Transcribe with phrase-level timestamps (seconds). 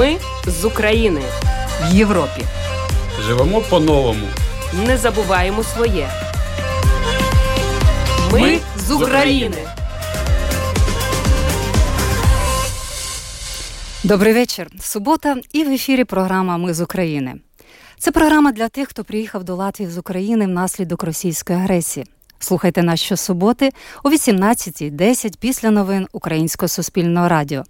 [0.00, 1.20] Ми з України
[1.82, 2.44] в Європі.
[3.26, 4.26] Живемо по-новому.
[4.86, 6.10] Не забуваємо своє.
[8.32, 9.56] Ми, Ми з України.
[14.04, 14.66] Добрий вечір.
[14.80, 17.34] Субота і в ефірі програма Ми з України.
[17.98, 22.06] Це програма для тих, хто приїхав до Латвії з України внаслідок російської агресії.
[22.38, 23.70] Слухайте нас щосуботи
[24.02, 27.64] о 18.10 після новин Українського суспільного радіо.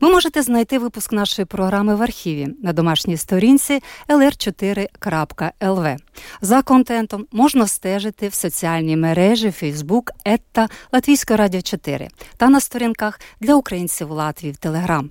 [0.00, 5.96] Ви можете знайти випуск нашої програми в архіві на домашній сторінці lr4.lv.
[6.40, 13.20] За контентом можна стежити в соціальній мережі Facebook Етта Латвійської Радіо 4 та на сторінках
[13.40, 15.10] для українців Латвії в Телеграм.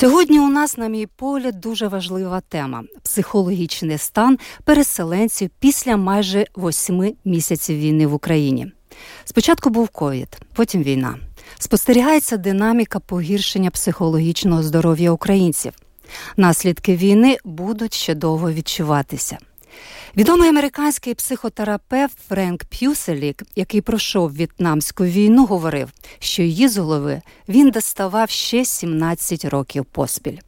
[0.00, 7.14] Сьогодні у нас, на мій погляд, дуже важлива тема психологічний стан переселенців після майже восьми
[7.24, 8.72] місяців війни в Україні.
[9.24, 11.18] Спочатку був ковід, потім війна.
[11.58, 15.72] Спостерігається динаміка погіршення психологічного здоров'я українців.
[16.36, 19.38] Наслідки війни будуть ще довго відчуватися.
[20.16, 25.88] Відомий американський психотерапевт Френк П'юселік, який пройшов в'єтнамську війну, говорив,
[26.18, 30.38] що її з голови він доставав ще 17 років поспіль.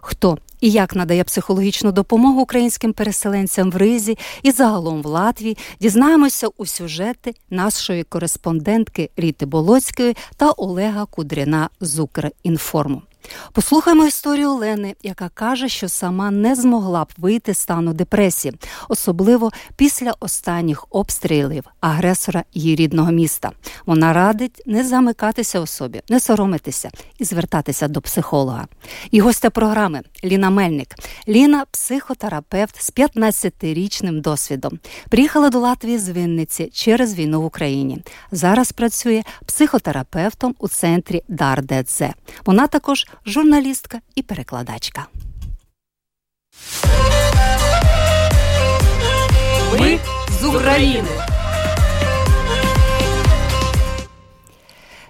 [0.00, 6.48] Хто і як надає психологічну допомогу українським переселенцям в Ризі і загалом в Латвії, дізнаємося
[6.56, 13.02] у сюжети нашої кореспондентки Ріти Болоцької та Олега Кудряна з Укрінформу.
[13.52, 18.54] Послухаймо історію Олени, яка каже, що сама не змогла б вийти з стану депресії,
[18.88, 23.50] особливо після останніх обстрілів агресора її рідного міста.
[23.86, 28.66] Вона радить не замикатися у собі, не соромитися і звертатися до психолога.
[29.10, 30.88] І гостя програми Ліна Мельник.
[31.28, 34.78] Ліна психотерапевт з 15-річним досвідом.
[35.08, 37.98] Приїхала до Латвії з Вінниці через війну в Україні.
[38.32, 42.14] Зараз працює психотерапевтом у центрі Дардедзе.
[42.46, 45.06] Вона також журналістка і перекладачка.
[49.80, 49.98] Ми
[50.40, 51.08] з України.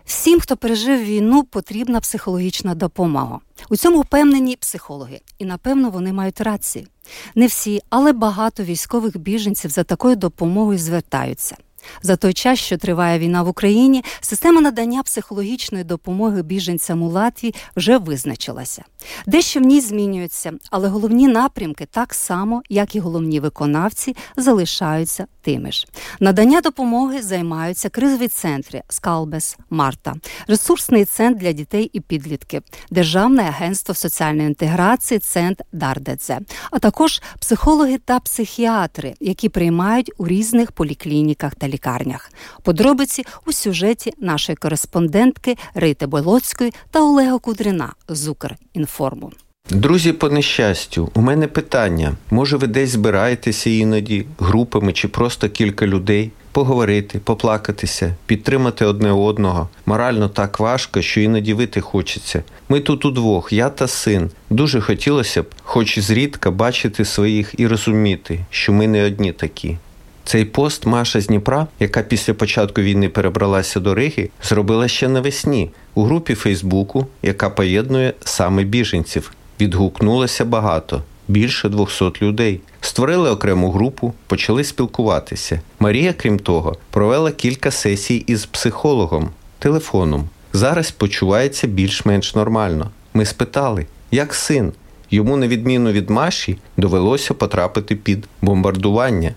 [0.04, 3.40] Всім, хто пережив війну, потрібна психологічна допомога.
[3.70, 6.86] У цьому впевнені психологи, і напевно вони мають рацію.
[7.34, 11.56] Не всі, але багато військових біженців за такою допомогою звертаються.
[12.02, 17.54] За той час, що триває війна в Україні, система надання психологічної допомоги біженцям у Латвії
[17.76, 18.84] вже визначилася.
[19.26, 25.72] Дещо в ній змінюється, але головні напрямки, так само як і головні виконавці, залишаються тими
[25.72, 25.86] ж.
[26.20, 30.14] Надання допомоги займаються кризові центри Скалбес, Марта,
[30.48, 36.40] ресурсний центр для дітей і підлітків, Державне агентство соціальної інтеграції, центр Дардедзе,
[36.70, 42.30] а також психологи та психіатри, які приймають у різних поліклініках та лікарнях.
[42.62, 49.32] Подробиці у сюжеті нашої кореспондентки Рити Болоцької та Олега Кудрина з Укрінформу.
[49.70, 55.86] Друзі, по нещастю, у мене питання: може, ви десь збираєтеся іноді групами чи просто кілька
[55.86, 56.30] людей?
[56.52, 59.68] Поговорити, поплакатися, підтримати одне одного.
[59.86, 62.42] Морально так важко, що іноді вити хочеться.
[62.68, 64.30] Ми тут удвох, я та син.
[64.50, 69.76] Дуже хотілося б, хоч зрідка, бачити своїх і розуміти, що ми не одні такі.
[70.24, 75.70] Цей пост Маша з Дніпра, яка після початку війни перебралася до Риги, зробила ще навесні
[75.94, 79.32] у групі Фейсбуку, яка поєднує саме біженців.
[79.60, 82.60] Відгукнулося багато, більше 200 людей.
[82.80, 85.60] Створили окрему групу, почали спілкуватися.
[85.80, 90.28] Марія, крім того, провела кілька сесій із психологом, телефоном.
[90.52, 92.90] Зараз почувається більш-менш нормально.
[93.14, 94.72] Ми спитали, як син.
[95.10, 99.34] Йому, на відміну від Маші, довелося потрапити під бомбардування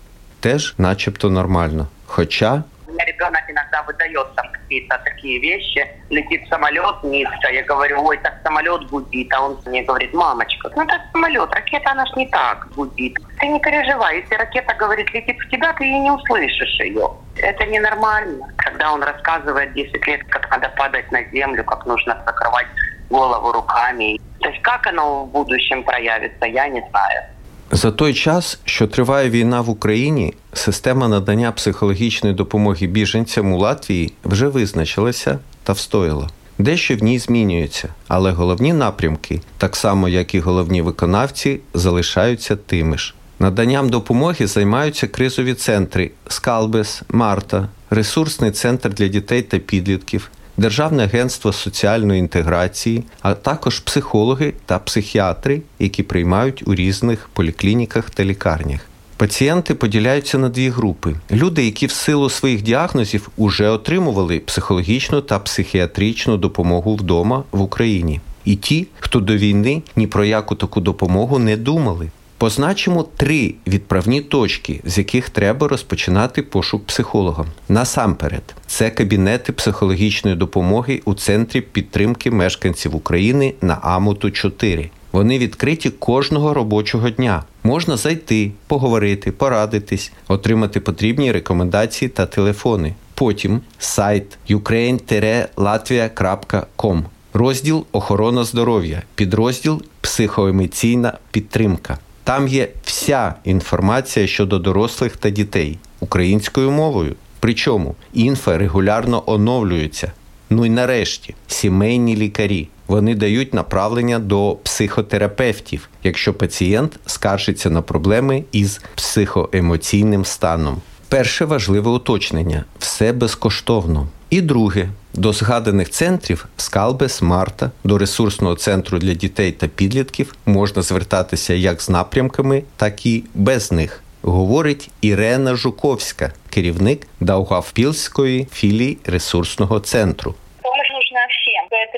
[0.47, 1.88] теж начебто нормально.
[2.05, 2.63] Хоча
[3.05, 5.85] ребенок иногда выдает там какие-то такие вещи.
[6.09, 9.33] Летит самолет низко, я говорю, ой, так самолет гудит.
[9.33, 13.17] А он мне говорит, мамочка, ну это самолет, ракета, она ж не так гудит.
[13.39, 17.11] Ты не переживай, если ракета, говорит, летит в тебя, ты и не услышишь ее.
[17.35, 18.47] Это ненормально.
[18.57, 22.67] Когда он рассказывает 10 лет, как надо падать на землю, как нужно закрывать
[23.09, 24.19] голову руками.
[24.39, 27.23] То есть как оно в будущем проявится, я не знаю.
[27.71, 34.13] За той час, що триває війна в Україні, система надання психологічної допомоги біженцям у Латвії
[34.25, 36.29] вже визначилася та встояла.
[36.57, 42.97] Дещо в ній змінюється, але головні напрямки, так само як і головні виконавці, залишаються тими
[42.97, 43.13] ж.
[43.39, 51.54] Наданням допомоги займаються кризові центри Скалбес, Марта, ресурсний центр для дітей та підлітків, Державне агентство
[51.54, 58.81] соціальної інтеграції, а також психологи та психіатри, які приймають у різних поліклініках та лікарнях.
[59.18, 65.39] Пацієнти поділяються на дві групи: люди, які в силу своїх діагнозів уже отримували психологічну та
[65.39, 71.39] психіатричну допомогу вдома в Україні, і ті, хто до війни ні про яку таку допомогу
[71.39, 72.10] не думали.
[72.39, 77.45] Позначимо три відправні точки, з яких треба розпочинати пошук психолога.
[77.69, 84.89] Насамперед, це кабінети психологічної допомоги у центрі підтримки мешканців України на Амуту 4.
[85.12, 87.44] Вони відкриті кожного робочого дня.
[87.63, 92.94] Можна зайти, поговорити, порадитись, отримати потрібні рекомендації та телефони.
[93.13, 97.04] Потім сайт ukraine-latvia.com,
[97.34, 101.98] розділ охорона здоров'я, підрозділ психоемоційна підтримка.
[102.27, 107.15] Там є вся інформація щодо дорослих та дітей українською мовою.
[107.39, 110.12] Причому інфа регулярно оновлюється.
[110.50, 112.68] Ну і нарешті сімейні лікарі.
[112.88, 120.81] Вони дають направлення до психотерапевтів, якщо пацієнт скаржиться на проблеми із психоемоційним станом.
[121.09, 124.07] Перше важливе уточнення все безкоштовно.
[124.29, 130.81] І друге, до згаданих центрів Скалбес, Марта, до ресурсного центру для дітей та підлітків можна
[130.81, 134.03] звертатися як з напрямками, так і без них.
[134.21, 140.35] Говорить Ірена Жуковська, керівник Даугавпілської філії ресурсного центру.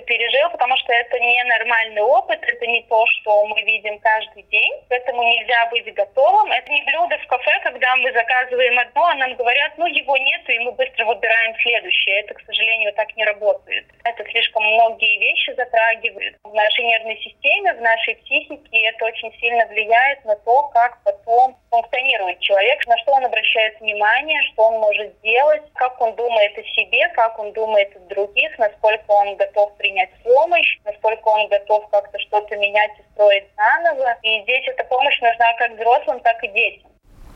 [0.10, 4.74] Пережил, потому что это не нормальный опыт, это не то, что мы видим каждый день,
[4.90, 6.52] к этому нельзя быть готовым.
[6.52, 10.52] Это не блюдо в кафе, когда мы заказываем одно, а нам говорят, ну его нету,
[10.52, 12.22] и мы быстро выбираем следующее.
[12.22, 13.86] Это, к сожалению, так не работает.
[14.04, 19.32] Это слишком многие вещи затрагивает в нашей нервной системе, в нашей психике, и это очень
[19.40, 24.80] сильно влияет на то, как потом функционирует человек, на что он обращает внимание, что он
[24.80, 29.60] может делать, как он думает о себе, как он думает о других, насколько он готов
[29.60, 34.16] готов принять помощь, насколько он готов как-то что-то менять и строить заново.
[34.24, 36.90] И здесь эта помощь нужна как взрослым, так и детям.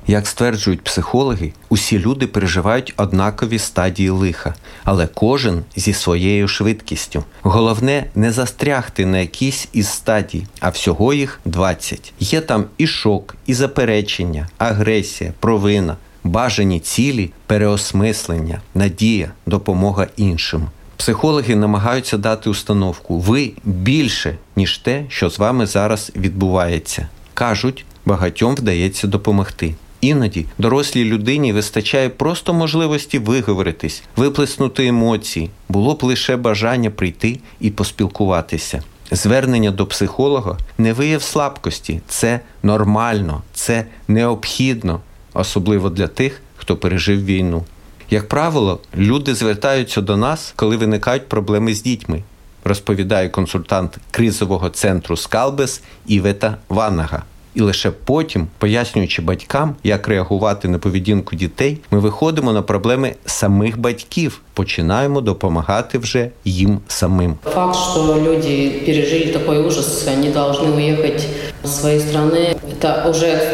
[0.07, 7.23] Як стверджують психологи, усі люди переживають однакові стадії лиха, але кожен зі своєю швидкістю.
[7.41, 12.13] Головне не застрягти на якійсь із стадій, а всього їх 20.
[12.19, 20.67] Є там і шок, і заперечення, агресія, провина, бажані цілі, переосмислення, надія, допомога іншим.
[21.03, 27.07] Психологи намагаються дати установку ви більше, ніж те, що з вами зараз відбувається.
[27.33, 29.75] Кажуть, багатьом вдається допомогти.
[30.01, 37.69] Іноді дорослій людині вистачає просто можливості виговоритись, виплеснути емоції, було б лише бажання прийти і
[37.69, 38.83] поспілкуватися.
[39.11, 45.01] Звернення до психолога не вияв слабкості, це нормально, це необхідно,
[45.33, 47.63] особливо для тих, хто пережив війну.
[48.13, 52.23] Як правило, люди звертаються до нас, коли виникають проблеми з дітьми,
[52.63, 57.23] розповідає консультант кризового центру Скалбес Івета Ванага.
[57.55, 63.79] І лише потім, пояснюючи батькам, як реагувати на поведінку дітей, ми виходимо на проблеми самих
[63.79, 67.35] батьків, починаємо допомагати вже їм самим.
[67.43, 71.23] Факт, що люди пережили такий ужас, вони повинні уїхати
[71.63, 73.51] з своєї країни, це вже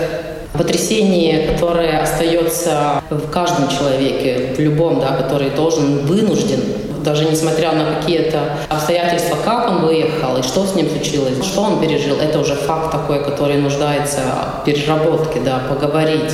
[0.53, 6.59] потрясение, которое остается в каждом человеке, в любом, да, который должен, вынужден,
[7.03, 11.79] даже несмотря на какие-то обстоятельства, как он выехал и что с ним случилось, что он
[11.79, 14.19] пережил, это уже факт такой, который нуждается
[14.61, 16.33] в переработке, да, поговорить.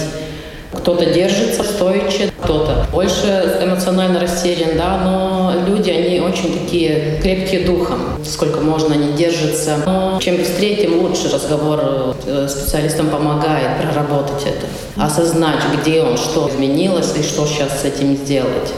[0.74, 7.98] Кто-то держится стоячи, кто-то больше эмоционально растерян, да, но люди, они очень такие крепкие духом,
[8.24, 9.82] сколько можно они держатся.
[9.86, 11.80] Но чем быстрее, тем лучше разговор
[12.26, 14.66] э, специалистам помогает проработать это,
[15.04, 18.72] осознать, где он, что изменилось и что сейчас с этим сделать.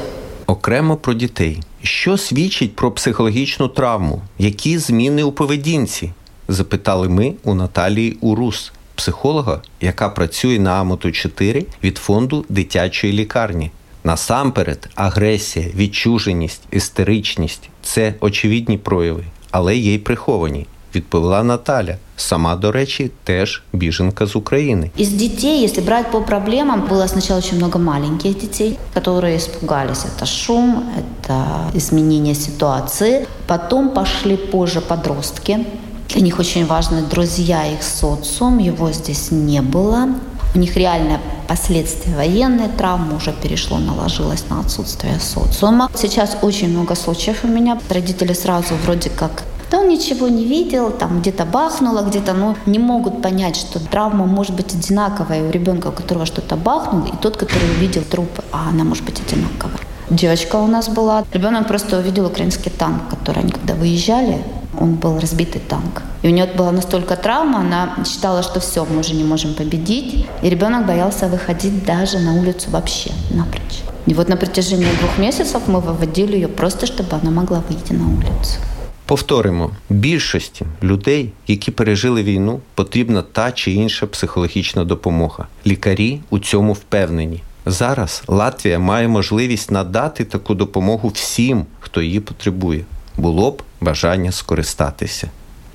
[0.46, 1.60] Окремо про дітей.
[1.82, 4.22] Що свідчить про психологічну травму?
[4.38, 6.12] Які зміни у поведінці?
[6.48, 13.70] Запитали ми у Наталії Урус, психолога, яка працює на Амоту 4 від фонду дитячої лікарні.
[14.04, 20.66] Насамперед, агресія, відчуженість, істеричність це очевидні прояви, але є й приховані.
[20.94, 21.96] Відповіла Наталя.
[22.16, 24.90] Сама, до речі, теж біженка з України.
[24.98, 30.04] Из детей, если брать по проблемам, было сначала очень много маленьких детей, которые испугались.
[30.04, 33.26] Это шум, это изменение ситуации.
[33.46, 35.58] Потом пошли позже подростки,
[36.09, 40.09] для них очень важны друзья, их социум, его здесь не было.
[40.55, 45.89] У них реальная последствия военной травмы уже перешло, наложилось на отсутствие социума.
[45.93, 47.79] Сейчас очень много случаев у меня.
[47.89, 52.79] Родители сразу вроде как да он ничего не видел, там где-то бахнуло, где-то, но не
[52.79, 57.35] могут понять, что травма может быть одинаковая у ребенка, у которого что-то бахнуло, и тот,
[57.35, 61.24] который увидел труп, а она может быть одинаковая Девочка у нас была.
[61.32, 64.38] Ребенок просто увидел украинский танк, который они когда выезжали,
[64.78, 66.02] он был разбитый танк.
[66.22, 70.26] И у нее была настолько травма, она считала, что все, мы уже не можем победить.
[70.42, 73.82] И ребенок боялся выходить даже на улицу вообще, напрочь.
[74.06, 78.06] И вот на протяжении двух месяцев мы выводили ее просто, чтобы она могла выйти на
[78.06, 78.58] улицу.
[79.06, 85.46] Повторимо, більшості людей, які пережили війну, потрібна та чи інша психологічна допомога.
[85.66, 87.42] Лікарі у цьому впевнені.
[87.69, 92.85] Зараз Латвія має можливість надати таку допомогу всім, хто її потребує.
[93.17, 95.29] Було б бажання скористатися.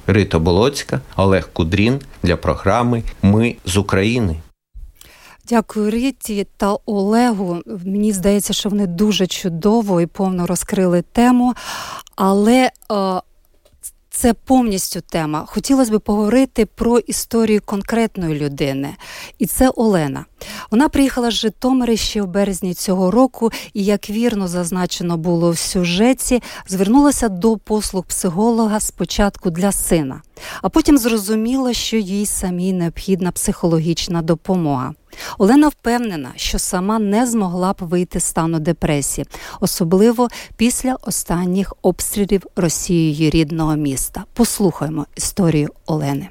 [0.07, 4.37] Рита Болоцька, Олег Кудрін для програми Ми з України.
[5.49, 7.59] Дякую Риті та Олегу.
[7.85, 11.55] Мені здається, що вони дуже чудово і повно розкрили тему,
[12.17, 12.71] але е,
[14.23, 15.45] це повністю тема.
[15.47, 18.97] Хотілося б поговорити про історію конкретної людини,
[19.39, 20.25] і це Олена.
[20.71, 25.59] Вона приїхала з Житомира ще в березні цього року, і як вірно зазначено було в
[25.59, 30.23] сюжеті, звернулася до послуг психолога спочатку для сина,
[30.63, 34.95] а потім зрозуміла, що їй самій необхідна психологічна допомога.
[35.39, 39.27] Олена впевнена, що сама не змогла б вийти з стану депресії,
[39.61, 40.29] особливо
[40.59, 44.25] після останніх обстрілів Росією рідного міста.
[44.37, 46.29] Послухаймо історію Олени.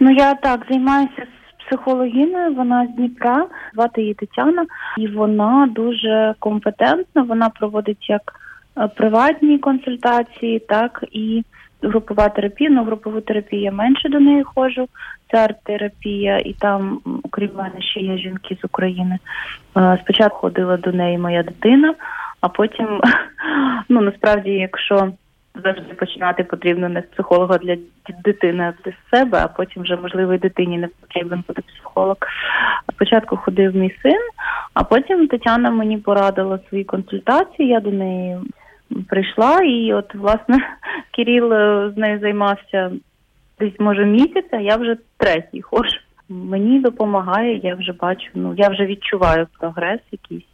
[0.00, 2.54] Ну я так займаюся з психологіною.
[2.54, 4.66] Вона з Дніпра, звати її Тетяна,
[4.98, 7.22] і вона дуже компетентна.
[7.22, 8.22] Вона проводить як
[8.78, 11.44] е, приватні консультації, так і
[11.82, 12.70] групова терапія.
[12.70, 14.88] Ну, групову терапію я менше до неї ходжу.
[15.34, 19.18] Арт-терапія, і там, окрім мене, ще є жінки з України.
[19.76, 21.94] Е, спочатку ходила до неї моя дитина,
[22.40, 23.00] а потім,
[23.88, 25.12] ну насправді, якщо
[25.54, 27.76] завжди починати потрібно не з психолога для
[28.24, 32.16] дитини, а з себе, а потім вже можливо і дитині не потрібен буде психолог.
[32.92, 34.20] Спочатку ходив мій син,
[34.74, 37.68] а потім Тетяна мені порадила свої консультації.
[37.68, 38.38] Я до неї
[39.08, 40.58] прийшла, і от власне
[41.10, 42.90] Кирил е, з нею займався
[43.60, 45.98] десь може місяць, а я вже третій ходжу.
[46.28, 50.46] Мені допомагає, я вже бачу, ну я вже відчуваю прогрес якийсь.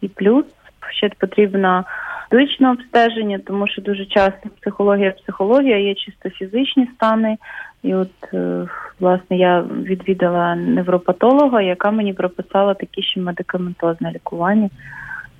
[0.00, 0.44] І плюс
[0.90, 1.84] ще потрібно
[2.32, 7.36] медичне обстеження, тому що дуже часто психологія, психологія є чисто фізичні стани.
[7.82, 8.66] І от, е,
[9.00, 14.70] власне, я відвідала невропатолога, яка мені прописала такі ще медикаментозне лікування.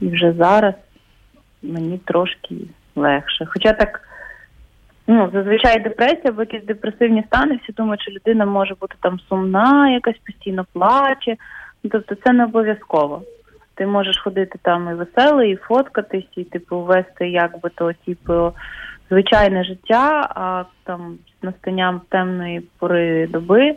[0.00, 0.74] І вже зараз
[1.62, 2.54] мені трошки
[2.96, 3.46] легше.
[3.46, 4.05] Хоча так,
[5.06, 9.90] ну, зазвичай депресія або якісь депресивні стани, всі думають, що людина може бути там сумна,
[9.90, 11.36] якась постійно плаче.
[11.90, 13.22] Тобто це не обов'язково.
[13.74, 18.52] Ти можеш ходити там і веселий, і фоткатись, і типу вести якби то, типу,
[19.10, 23.76] звичайне життя, а там настанням темної пори доби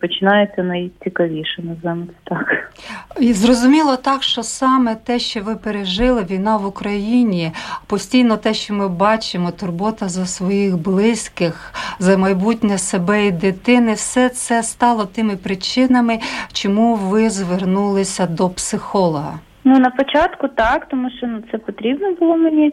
[0.00, 2.72] починається найцікавіше, називаємо так.
[3.20, 7.52] І зрозуміло так, що саме те, що ви пережили, війна в Україні,
[7.86, 14.28] постійно те, що ми бачимо, турбота за своїх близьких, за майбутнє себе і дитини, все
[14.28, 16.18] це стало тими причинами,
[16.52, 19.38] чому ви звернулися до психолога.
[19.64, 22.72] Ну на початку так, тому що ну, це потрібно було мені,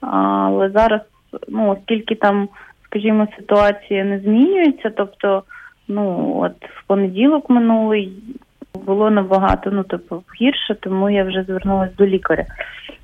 [0.00, 1.00] але зараз,
[1.48, 2.48] ну оскільки там,
[2.84, 5.42] скажімо, ситуація не змінюється, тобто.
[5.88, 8.12] Ну от в понеділок минулий
[8.86, 12.44] було набагато ну типу гірше, тому я вже звернулася до лікаря.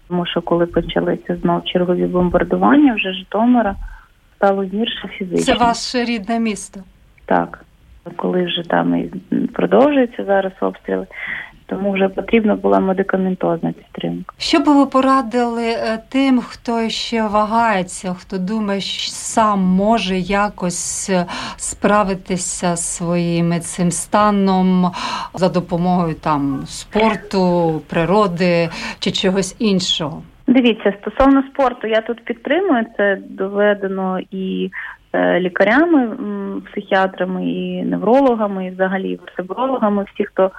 [0.08, 3.76] Тому що коли почалися знов чергові бомбардування, вже Житомира
[4.36, 5.54] стало гірше фізично.
[5.54, 6.80] Це ваше рідне місто?
[7.26, 7.64] Так,
[8.16, 9.10] коли вже там і
[9.46, 11.06] продовжуються зараз обстріли,
[11.70, 14.34] тому вже потрібна була медикаментозна підтримка.
[14.38, 21.10] Що би ви порадили е, тим, хто ще вагається, хто думає, що сам може якось
[21.10, 24.90] е, справитися своїм цим станом
[25.34, 30.22] за допомогою там спорту, природи чи чогось іншого?
[30.46, 34.70] Дивіться, стосовно спорту, я тут підтримую це доведено і
[35.12, 36.10] е, лікарями,
[36.70, 40.50] психіатрами, і неврологами, і взагалі вертебрологами, всі, хто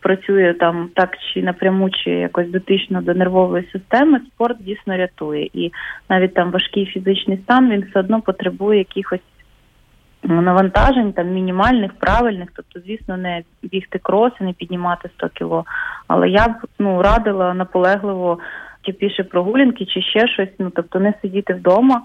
[0.00, 5.50] працює там так чи напряму, чи якось дотично до нервової системи, спорт дійсно рятує.
[5.52, 5.72] І
[6.10, 9.20] навіть там важкий фізичний стан він все одно потребує якихось
[10.22, 15.64] ну, навантажень, там мінімальних, правильних, тобто, звісно, не бігти кроси, не піднімати 100 кіло.
[16.08, 18.38] Але я б ну радила наполегливо
[18.82, 20.54] чи піше прогулянки, чи ще щось.
[20.58, 22.02] Ну тобто не сидіти вдома.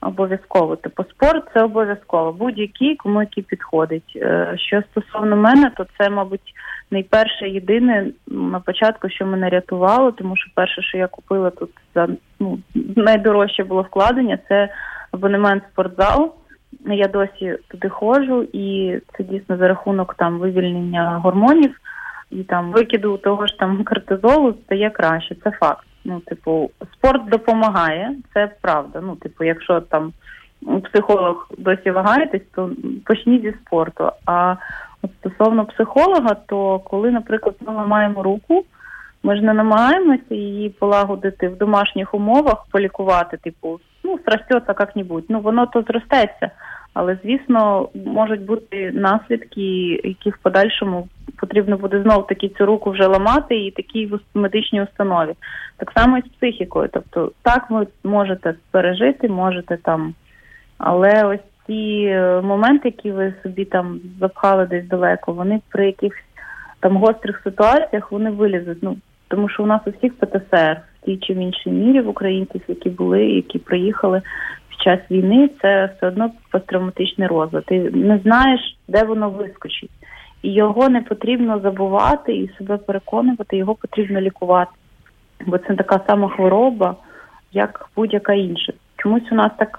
[0.00, 0.76] Обов'язково.
[0.76, 2.32] Типу спорт це обов'язково.
[2.32, 4.12] Будь-який, кому який підходить.
[4.16, 6.54] Е, що стосовно мене, то це, мабуть,
[6.90, 12.08] найперше єдине на початку, що мене рятувало, тому що перше, що я купила тут за
[12.40, 12.58] ну
[12.96, 14.68] найдорожче було вкладення, це
[15.10, 16.34] абонемент спортзал.
[16.86, 21.76] Я досі туди ходжу, і це дійсно за рахунок там вивільнення гормонів
[22.30, 25.36] і там викиду того ж там кортизолу стає краще.
[25.44, 25.86] Це факт.
[26.04, 29.00] Ну, типу, спорт допомагає, це правда.
[29.02, 30.12] Ну, типу, якщо там
[30.84, 32.70] психолог досі вагаєтесь, то
[33.06, 34.12] почніть зі спорту.
[34.26, 34.56] А
[35.02, 38.64] от стосовно психолога, то коли, наприклад, ми ламаємо руку,
[39.22, 45.24] ми ж не намагаємося її полагодити в домашніх умовах, полікувати, типу, ну, зростеться як-небудь.
[45.28, 46.50] Ну, воно то зростеться.
[47.00, 53.06] Але звісно, можуть бути наслідки, які в подальшому потрібно буде знов таки цю руку вже
[53.06, 55.34] ламати і такій в медичній установі.
[55.76, 56.88] Так само і з психікою.
[56.92, 60.14] Тобто, так ви можете пережити, можете там,
[60.78, 66.24] але ось ці е, моменти, які ви собі там запхали десь далеко, вони при якихось
[66.80, 68.82] там гострих ситуаціях вони вилізуть.
[68.82, 68.96] Ну
[69.28, 72.60] тому що у нас у всіх ПТСР в тій чи в іншій мірі в українців,
[72.68, 74.22] які були, які приїхали
[74.80, 77.64] час війни, це все одно посттравматичний розлад.
[77.64, 79.90] Ти не знаєш, де воно вискочить
[80.42, 84.70] і його не потрібно забувати і себе переконувати, його потрібно лікувати.
[85.46, 86.96] Бо це така сама хвороба,
[87.52, 88.72] як будь-яка інша.
[88.96, 89.78] Чомусь у нас так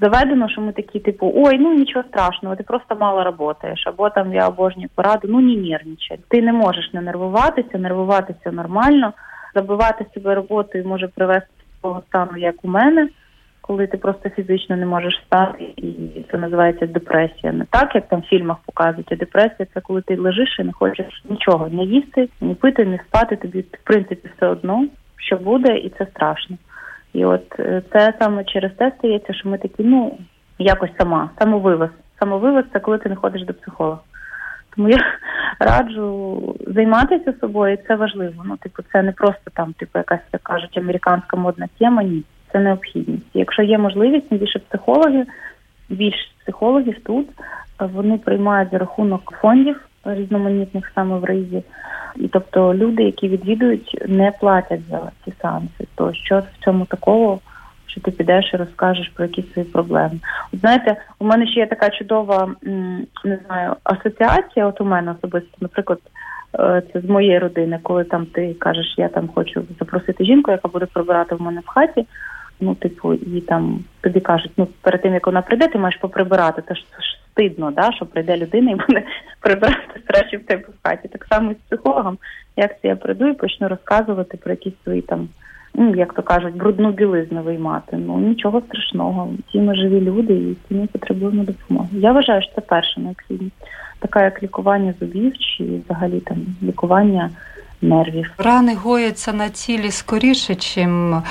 [0.00, 4.34] заведено, що ми такі, типу, ой, ну нічого страшного, ти просто мало працюєш, або там
[4.34, 6.18] я обожнюю пораду, ну не нервничай.
[6.28, 9.12] Ти не можеш не нервуватися, нервуватися нормально,
[9.54, 13.08] забивати себе роботою може привести до того стану, як у мене
[13.66, 17.52] коли ти просто фізично не можеш стати, і це називається депресія.
[17.52, 20.72] Не так, як там в фільмах показують, а депресія це коли ти лежиш і не
[20.72, 23.36] хочеш нічого не їсти, ні пити, не спати.
[23.36, 26.56] Тобі в принципі все одно, що буде, і це страшно.
[27.12, 30.18] І от е, це саме через те стається, що ми такі, ну
[30.58, 31.90] якось сама, самовивез.
[32.18, 33.98] Самовивез це коли ти не ходиш до психолога.
[34.76, 34.98] Тому я
[35.60, 38.42] раджу займатися собою, це важливо.
[38.44, 42.02] Ну, типу, це не просто там, типу, якась як кажуть, американська модна тема.
[42.02, 42.22] Ні,
[42.56, 43.26] це необхідність.
[43.34, 45.26] Якщо є можливість, більше психологів,
[45.88, 47.26] більше психологів тут
[47.80, 51.62] вони приймають за рахунок фондів різноманітних саме в ризі.
[52.16, 55.86] І тобто люди, які відвідують, не платять за ці сеанси.
[55.94, 57.38] То що в цьому такого,
[57.86, 60.20] що ти підеш і розкажеш про якісь свої проблеми?
[60.52, 62.48] От знаєте, у мене ще є така чудова
[63.24, 64.66] не знаю асоціація.
[64.66, 65.98] От у мене особисто, наприклад.
[66.58, 70.68] Е, це з моєї родини, коли там ти кажеш, я там хочу запросити жінку, яка
[70.68, 72.06] буде прибирати в мене в хаті
[72.60, 76.62] ну, типу, і там тобі кажуть, ну перед тим як вона прийде, ти маєш поприбирати.
[76.68, 76.84] Це ж,
[77.32, 79.02] стидно, да, що прийде людина і буде
[79.40, 81.08] прибирати краще в тебе в хаті.
[81.08, 82.18] Так само з психологом,
[82.56, 85.28] як це я прийду і почну розказувати про якісь свої там.
[85.78, 87.96] Ну, як то кажуть, брудну білизну виймати.
[87.96, 89.28] Ну нічого страшного.
[89.48, 91.88] Всі ми живі люди і всі ми потребуємо допомоги.
[91.92, 93.56] Я вважаю, що це перша необхідність,
[93.98, 97.30] така як лікування зубів чи взагалі там лікування
[97.82, 98.34] нервів.
[98.38, 101.22] Рани гояться на тілі скоріше, чим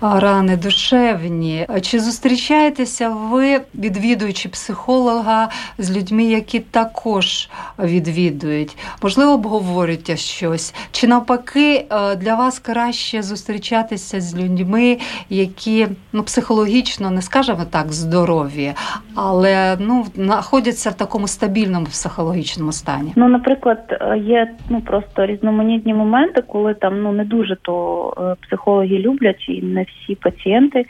[0.00, 1.66] рани душевні.
[1.82, 8.76] Чи зустрічаєтеся ви, відвідуючи психолога з людьми, які також відвідують?
[9.02, 10.74] Можливо, обговорюєте щось?
[10.90, 14.98] Чи навпаки для вас краще зустрічатися з людьми,
[15.30, 18.72] які ну психологічно не скажемо так здорові,
[19.14, 23.12] але ну знаходяться в такому стабільному психологічному стані?
[23.16, 28.98] Ну, наприклад, є ну просто різноманітні моменти, коли там ну не дуже то е, психологи
[28.98, 30.84] люблять і не всі пацієнти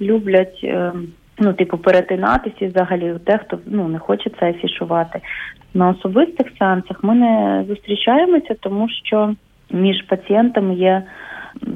[0.00, 0.60] люблять.
[0.64, 0.92] Е,
[1.38, 5.20] ну, типу, перетинатися взагалі дехто ну не хоче це афішувати.
[5.74, 9.34] На особистих сеансах ми не зустрічаємося, тому що
[9.70, 11.02] між пацієнтами є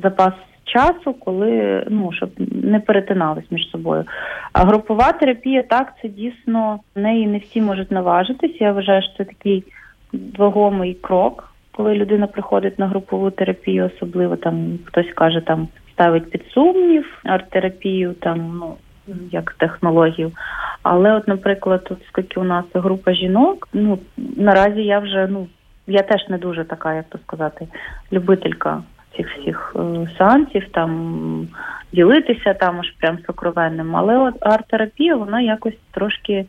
[0.03, 0.33] запас
[0.65, 2.31] часу, коли ну щоб
[2.65, 4.05] не перетинались між собою.
[4.53, 8.61] А групова терапія так це дійсно неї не всі можуть наважитись.
[8.61, 9.65] Я вважаю, що це такий
[10.39, 16.43] вагомий крок, коли людина приходить на групову терапію, особливо там хтось каже там ставить під
[16.55, 18.77] сумнів арт-терапію, там ну
[19.31, 20.33] як технологію.
[20.83, 23.99] Але, от, наприклад, оскільки у нас група жінок, ну
[24.37, 25.47] наразі я вже ну
[25.87, 27.67] я теж не дуже така, як то сказати,
[28.13, 28.83] любителька
[29.17, 31.49] цих всіх е, сеансів, там
[31.93, 33.97] ділитися там аж прям сокровенним.
[33.97, 36.47] Але от арт-терапія вона якось трошки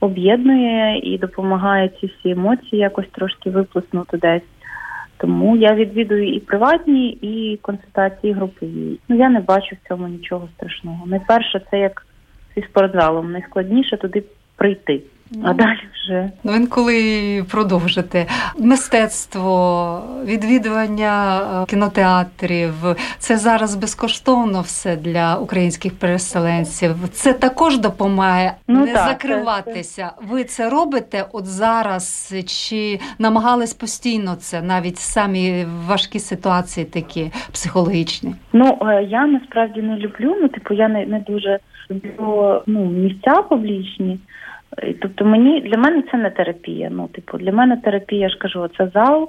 [0.00, 4.59] об'єднує і допомагає ці всі емоції якось трошки виплеснути десь.
[5.20, 8.98] Тому я відвідую і приватні, і консультації групові.
[9.08, 11.06] Ну я не бачу в цьому нічого страшного.
[11.06, 12.06] Найперше, це як
[12.56, 13.32] зі спортзалом.
[13.32, 14.22] Найскладніше туди
[14.56, 15.02] прийти.
[15.44, 16.30] А далі вже.
[16.44, 18.26] Ну інколи продовжити
[18.58, 22.74] мистецтво, відвідування е, кінотеатрів.
[23.18, 27.08] Це зараз безкоштовно все для українських переселенців.
[27.12, 30.12] Це також допомагає Ну, не так, закриватися.
[30.22, 32.34] Ви це робите от зараз?
[32.46, 38.34] Чи намагались постійно це навіть самі важкі ситуації, такі психологічні?
[38.52, 40.36] Ну е, я насправді не люблю.
[40.42, 41.58] Ну, типу, я не, не дуже
[41.90, 44.18] люблю ну, місця публічні.
[45.02, 46.88] Тобто мені для мене це не терапія.
[46.92, 49.28] Ну, типу, для мене терапія, я ж кажу, це зал,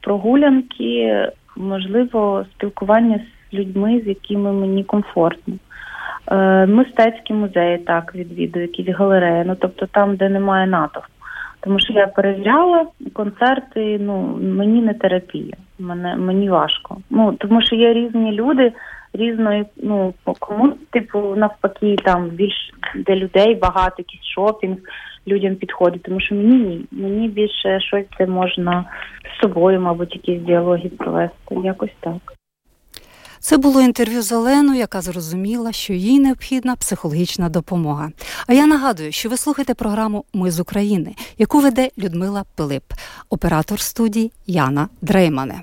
[0.00, 3.20] прогулянки, можливо, спілкування
[3.50, 5.54] з людьми, з якими мені комфортно.
[6.30, 11.08] Е, мистецькі музеї так відвідую, якісь галереї, ну тобто там, де немає натовпу.
[11.60, 16.96] Тому що я перевіряла концерти, ну мені не терапія, мене мені важко.
[17.10, 18.72] Ну тому що є різні люди
[19.14, 22.54] різної, ну кому типу навпаки, там більш
[22.96, 24.76] де людей багато, якийсь шопінг
[25.26, 26.02] людям підходить.
[26.02, 28.84] Тому що мені ні, мені більше щось де можна
[29.36, 31.54] з собою, мабуть, якісь діалоги провести.
[31.64, 32.34] Якось так.
[33.44, 38.10] Це було інтерв'ю з Оленою, яка зрозуміла, що їй необхідна психологічна допомога.
[38.46, 42.84] А я нагадую, що ви слухаєте програму Ми з України, яку веде Людмила Пилип,
[43.30, 45.62] оператор студії Яна Дреймане.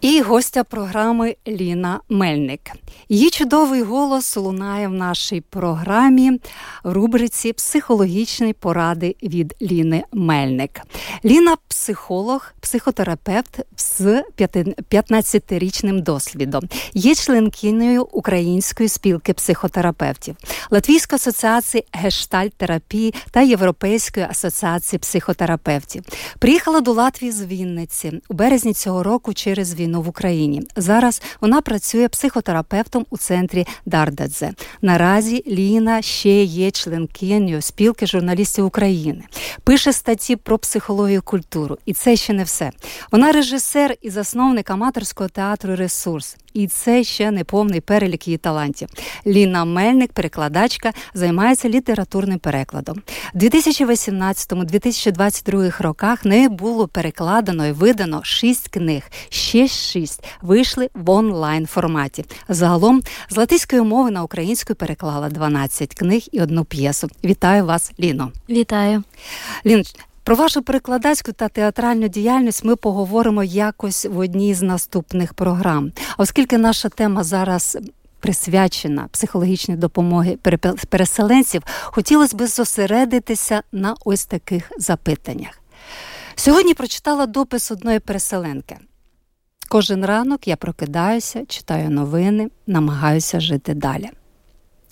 [0.00, 2.60] І гостя програми Ліна Мельник.
[3.08, 6.30] Її чудовий голос лунає в нашій програмі
[6.84, 10.80] в рубриці Психологічні поради від Ліни Мельник.
[11.24, 14.22] Ліна психолог, психотерапевт з
[14.90, 16.62] 15-річним досвідом.
[16.94, 20.36] Є членкиною Української спілки психотерапевтів,
[20.70, 26.02] Латвійської асоціації гештальт-терапії та Європейської асоціації психотерапевтів.
[26.38, 30.62] Приїхала до Латвії з Вінниці у березні цього року через війну в Україні.
[30.76, 34.52] Зараз вона працює психотерапевтом у центрі Дардадзе.
[34.82, 39.24] Наразі Ліна ще є членкинею спілки журналістів України.
[39.64, 41.78] Пише статті про психологію культуру.
[41.86, 42.70] І це ще не все.
[43.12, 46.36] Вона режисер і засновник аматорського театру Ресурс.
[46.54, 48.88] І це ще не повний перелік її талантів.
[49.26, 53.02] Ліна Мельник, перекладачка, займається літературним перекладом.
[53.34, 59.02] У 2018-2022 роках нею було перекладено і видано шість книг.
[59.28, 62.24] Ще шість вийшли в онлайн форматі.
[62.48, 67.08] Загалом з латиської мови на українську переклала 12 книг і одну п'єсу.
[67.24, 68.32] Вітаю вас, Ліно.
[68.48, 69.02] Вітаю.
[69.66, 69.84] Лін,
[70.28, 75.92] про вашу перекладацьку та театральну діяльність ми поговоримо якось в одній з наступних програм.
[76.18, 77.78] Оскільки наша тема зараз.
[78.20, 80.38] Присвячена психологічній допомоги
[80.88, 85.60] переселенців, хотілося б зосередитися на ось таких запитаннях.
[86.34, 88.76] Сьогодні прочитала допис одної переселенки.
[89.68, 94.10] Кожен ранок я прокидаюся, читаю новини, намагаюся жити далі.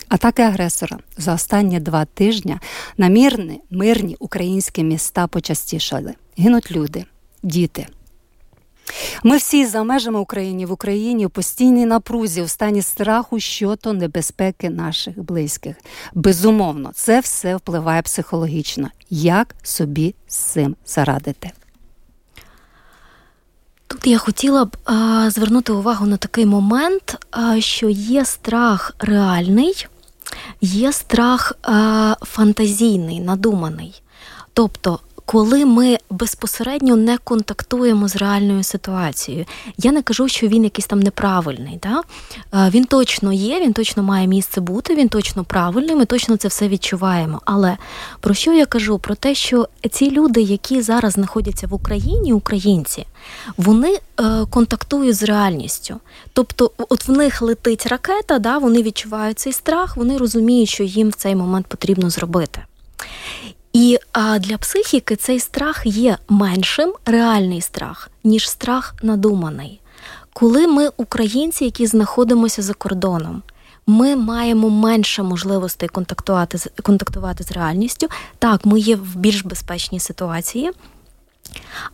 [0.09, 2.57] Атаки агресора за останні два тижні
[2.97, 6.13] на мирні, мирні українські міста почастішали.
[6.37, 7.05] Гинуть люди,
[7.43, 7.87] діти.
[9.23, 14.69] Ми всі за межами України в Україні в постійній напрузі, у стані страху щодо небезпеки
[14.69, 15.75] наших близьких.
[16.13, 18.89] Безумовно, це все впливає психологічно.
[19.09, 21.51] Як собі з цим зарадити?
[23.87, 29.87] Тут я хотіла б а, звернути увагу на такий момент, а, що є страх реальний,
[30.61, 34.01] є страх е, фантазійний, надуманий.
[34.53, 39.45] Тобто, коли ми безпосередньо не контактуємо з реальною ситуацією,
[39.77, 41.79] я не кажу, що він якийсь там неправильний.
[41.83, 42.01] Да?
[42.69, 46.67] Він точно є, він точно має місце бути, він точно правильний, ми точно це все
[46.67, 47.41] відчуваємо.
[47.45, 47.77] Але
[48.19, 48.99] про що я кажу?
[48.99, 53.05] Про те, що ці люди, які зараз знаходяться в Україні, українці,
[53.57, 55.95] вони е, контактують з реальністю.
[56.33, 61.09] Тобто, от в них летить ракета, да, вони відчувають цей страх, вони розуміють, що їм
[61.09, 62.61] в цей момент потрібно зробити.
[63.77, 69.79] І а, для психіки цей страх є меншим реальний страх, ніж страх надуманий.
[70.33, 73.43] Коли ми, українці, які знаходимося за кордоном,
[73.87, 78.07] ми маємо менше можливостей контактувати з контактувати з реальністю.
[78.39, 80.71] Так, ми є в більш безпечній ситуації,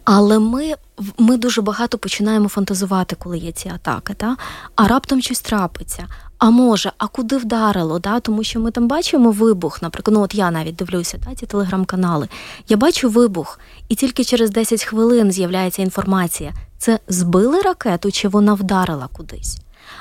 [0.03, 0.73] але ми
[1.17, 4.13] ми дуже багато починаємо фантазувати, коли є ці атаки.
[4.13, 4.37] Та?
[4.75, 6.07] А раптом щось трапиться.
[6.43, 7.99] А може, а куди вдарило?
[7.99, 8.19] Да?
[8.19, 9.81] Тому що ми там бачимо вибух.
[9.81, 12.27] Наприклад, ну от я навіть дивлюся та, ці телеграм-канали.
[12.69, 18.53] Я бачу вибух, і тільки через 10 хвилин з'являється інформація: це збили ракету чи вона
[18.53, 19.57] вдарила кудись.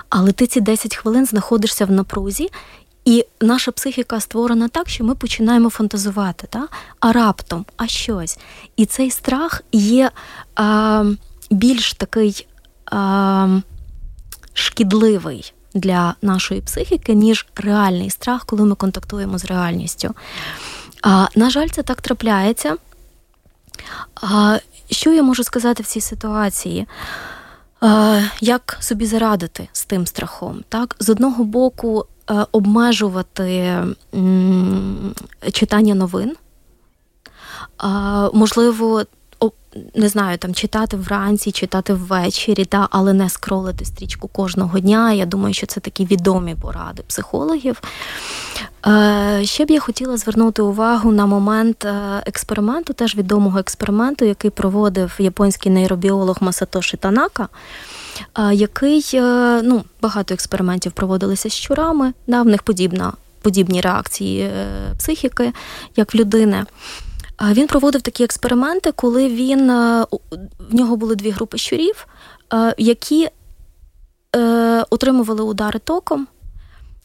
[0.08, 2.50] Але ти ці 10 хвилин знаходишся в напрузі,
[3.04, 6.68] і наша психіка створена так, що ми починаємо фантазувати, та?
[7.00, 8.38] а раптом, а щось.
[8.76, 10.10] І цей страх є
[10.54, 11.04] а,
[11.50, 12.46] більш такий
[12.86, 13.60] а,
[14.52, 20.14] шкідливий для нашої психіки, ніж реальний страх, коли ми контактуємо з реальністю.
[21.02, 22.76] А, На жаль, це так трапляється.
[24.14, 24.58] А,
[24.90, 26.86] Що я можу сказати в цій ситуації?
[27.80, 30.64] А, Як собі зарадити з тим страхом?
[30.68, 30.96] Так?
[30.98, 33.78] З одного боку, Е, обмежувати
[35.52, 36.36] читання новин.
[38.32, 39.02] Можливо,
[39.94, 45.12] не знаю, там читати вранці, читати ввечері, да, але не скролити стрічку кожного дня.
[45.12, 47.82] Я думаю, що це такі відомі поради психологів.
[48.86, 54.50] Е, ще б я хотіла звернути увагу на момент е, експерименту, теж відомого експерименту, який
[54.50, 57.48] проводив японський нейробіолог Масатоші Танака
[58.52, 64.66] який е, ну, багато експериментів проводилися з щурами, да, в них подібна, подібні реакції е,
[64.98, 65.52] психіки,
[65.96, 66.64] як в людини.
[67.50, 70.06] Він проводив такі експерименти, коли він е,
[70.70, 72.06] в нього були дві групи щурів,
[72.78, 73.28] які
[74.90, 76.26] отримували удари током.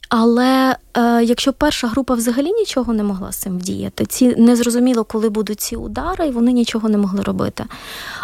[0.10, 5.30] Але е, якщо перша група взагалі нічого не могла з цим вдіяти, ці незрозуміло, коли
[5.30, 7.66] будуть ці удари, і вони нічого не могли робити.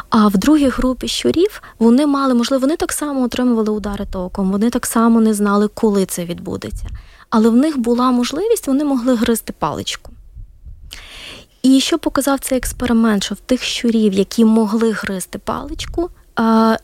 [0.09, 4.69] А в другій групі щурів вони мали, можливо, вони так само отримували удари током, вони
[4.69, 6.87] так само не знали, коли це відбудеться.
[7.29, 10.12] Але в них була можливість, вони могли гризти паличку.
[11.63, 16.09] І що показав цей експеримент, що в тих щурів, які могли гризти паличку,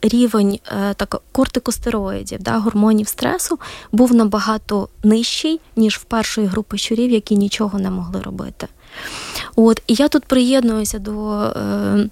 [0.02, 3.58] рівень е, так, кортикостероїдів, да, гормонів стресу,
[3.92, 8.66] був набагато нижчий, ніж в першої групи щурів, які нічого не могли робити.
[9.56, 12.08] От, І я тут приєднуюся до е,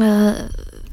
[0.00, 0.34] е,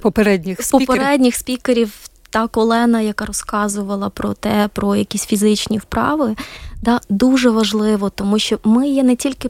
[0.01, 0.87] попередніх спікерів.
[0.87, 1.93] попередніх спікерів.
[2.31, 6.35] Та Олена, яка розказувала про те, про якісь фізичні вправи,
[6.81, 9.49] да, дуже важливо, тому що ми є не тільки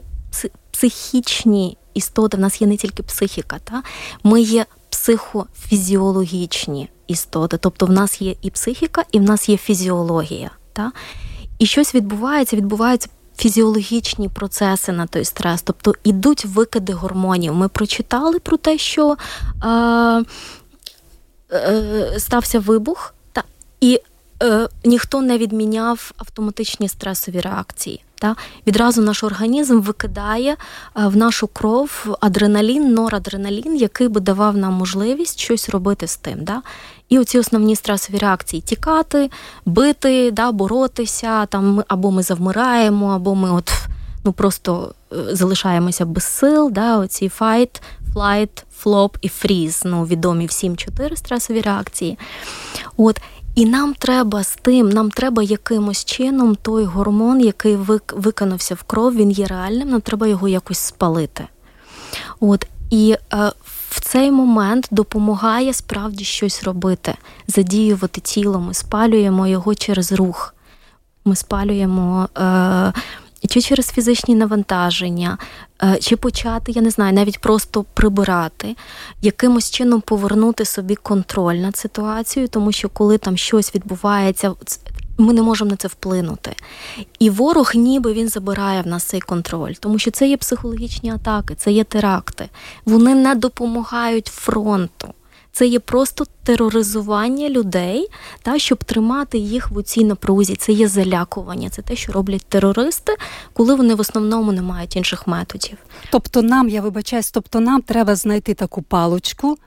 [0.80, 3.82] психічні істоти, в нас є не тільки психіка, та
[4.24, 7.58] ми є психофізіологічні істоти.
[7.58, 10.50] Тобто в нас є і психіка, і в нас є фізіологія.
[10.72, 10.92] Та?
[11.58, 17.54] І щось відбувається, відбуваються фізіологічні процеси на той стрес, тобто ідуть викиди гормонів.
[17.54, 19.16] Ми прочитали про те, що
[19.64, 20.24] е,
[21.52, 23.42] е, стався вибух, та,
[23.80, 24.00] і
[24.42, 28.04] е, ніхто не відміняв автоматичні стресові реакції.
[28.20, 28.36] Та?
[28.66, 30.56] Відразу наш організм викидає е,
[30.94, 36.44] в нашу кров адреналін, норадреналін, який би давав нам можливість щось робити з тим.
[36.44, 36.62] Да?
[37.08, 39.30] І оці основні стресові реакції тікати,
[39.66, 43.72] бити, да, боротися, там, або ми завмираємо, або ми от,
[44.24, 46.70] ну, просто е, залишаємося без сил.
[46.72, 47.82] Да, Оці fight,
[48.14, 52.18] flight, flop і freeze, ну, відомі всім чотири стресові реакції.
[52.96, 53.20] От,
[53.54, 57.76] і нам треба з тим, нам треба якимось чином той гормон, який
[58.12, 61.46] виконався в кров, він є реальним, нам треба його якось спалити.
[62.40, 63.52] От, І е,
[63.90, 67.14] в цей момент допомагає справді щось робити,
[67.46, 68.60] задіювати тіло.
[68.60, 70.54] Ми спалюємо його через рух.
[71.24, 72.92] Ми спалюємо е,
[73.48, 75.38] чи через фізичні навантаження,
[75.82, 78.76] е, чи почати, я не знаю, навіть просто прибирати,
[79.22, 84.54] якимось чином повернути собі контроль над ситуацією, тому що коли там щось відбувається,
[85.18, 86.54] ми не можемо на це вплинути.
[87.18, 91.54] І ворог, ніби він забирає в нас цей контроль, тому що це є психологічні атаки,
[91.54, 92.48] це є теракти.
[92.84, 95.14] Вони не допомагають фронту.
[95.52, 98.08] Це є просто тероризування людей,
[98.42, 100.56] та, щоб тримати їх в цій напрузі.
[100.56, 101.70] Це є залякування.
[101.70, 103.16] Це те, що роблять терористи,
[103.52, 105.78] коли вони в основному не мають інших методів.
[106.10, 109.58] Тобто нам, я вибачаюсь, тобто нам треба знайти таку палочку.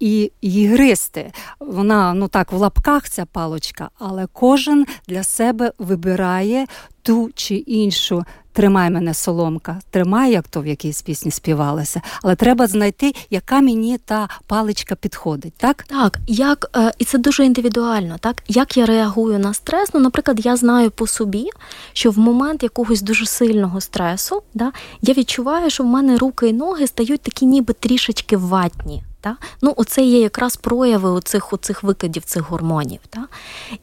[0.00, 1.32] І її гристи.
[1.60, 6.66] Вона ну так в лапках ця палочка, але кожен для себе вибирає
[7.02, 12.66] ту чи іншу Тримай мене соломка, тримай, як то в якійсь пісні співалося, але треба
[12.66, 15.84] знайти, яка мені та паличка підходить, так?
[15.88, 19.90] Так, як е, і це дуже індивідуально, так як я реагую на стрес.
[19.94, 21.48] Ну, наприклад, я знаю по собі,
[21.92, 26.52] що в момент якогось дуже сильного стресу, да, я відчуваю, що в мене руки і
[26.52, 29.02] ноги стають такі, ніби трішечки ватні.
[29.20, 29.36] Та?
[29.62, 33.00] Ну, Оце є якраз прояви оцих, оцих викидів цих гормонів.
[33.10, 33.26] Та?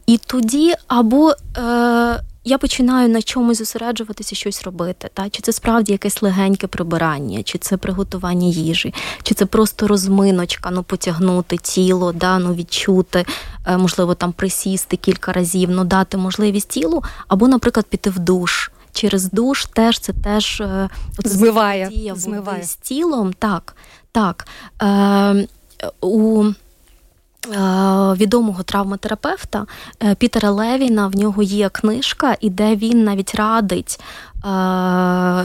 [0.05, 1.33] І тоді або.
[1.57, 5.09] Е, я починаю на чомусь зосереджуватися, щось робити.
[5.13, 5.29] Та?
[5.29, 10.83] Чи це справді якесь легеньке прибирання, чи це приготування їжі, чи це просто розминочка, ну
[10.83, 13.25] потягнути тіло, да, ну відчути,
[13.65, 18.71] е, можливо, там присісти кілька разів, ну дати можливість тілу, або, наприклад, піти в душ.
[18.91, 20.89] Через душ теж це теж е,
[21.25, 22.63] змиває, змиває.
[22.63, 23.33] з тілом.
[23.39, 23.75] Так,
[24.17, 24.47] так.
[24.81, 25.47] Е,
[26.01, 26.45] у
[28.17, 29.65] відомого травматерапевта
[30.17, 31.07] Пітера Левіна.
[31.07, 33.99] В нього є книжка, і де він навіть радить,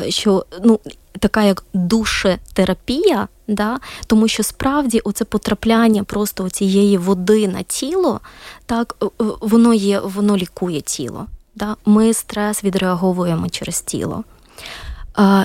[0.08, 0.80] що ну.
[1.18, 3.78] Така як душетерапія, да?
[4.06, 8.20] тому що справді оце потрапляння просто цієї води на тіло,
[8.66, 8.96] так
[9.40, 11.26] воно є, воно лікує тіло.
[11.54, 11.76] Да?
[11.84, 14.24] Ми стрес відреаговуємо через тіло.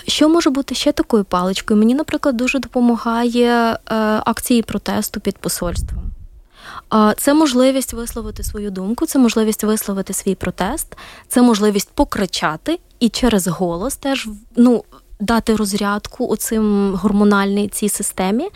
[0.07, 1.79] Що може бути ще такою паличкою?
[1.79, 3.77] Мені, наприклад, дуже допомагає е,
[4.25, 6.03] акції протесту під посольством.
[7.17, 13.47] Це можливість висловити свою думку, це можливість висловити свій протест, це можливість покричати і через
[13.47, 14.83] голос теж ну,
[15.19, 18.49] дати розрядку у цим гормональній цій системі.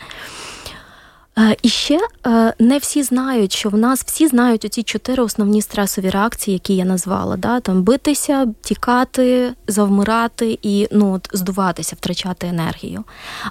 [1.38, 5.62] Е, і ще е, не всі знають, що в нас всі знають оці чотири основні
[5.62, 7.36] стресові реакції, які я назвала.
[7.36, 7.60] Да?
[7.60, 13.04] Там битися, тікати, завмирати і ну, от, здуватися, втрачати енергію.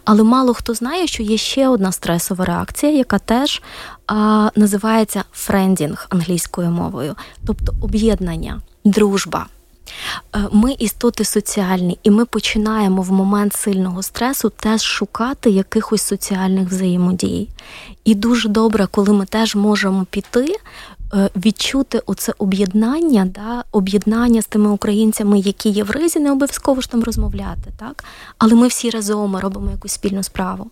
[0.06, 3.62] Але мало хто знає, що є ще одна стресова реакція, яка теж
[4.08, 7.16] а, називається friending англійською мовою,
[7.46, 9.46] тобто об'єднання, дружба.
[10.36, 16.70] Е, ми істоти соціальні, і ми починаємо в момент сильного стресу теж шукати якихось соціальних
[16.70, 17.50] взаємодій.
[18.06, 20.56] І дуже добре, коли ми теж можемо піти.
[21.14, 26.82] Е, відчути оце об'єднання, да, об'єднання з тими українцями, які є в ризі, не обов'язково
[26.82, 28.04] ж там розмовляти, так?
[28.38, 30.72] Але ми всі разом робимо якусь спільну справу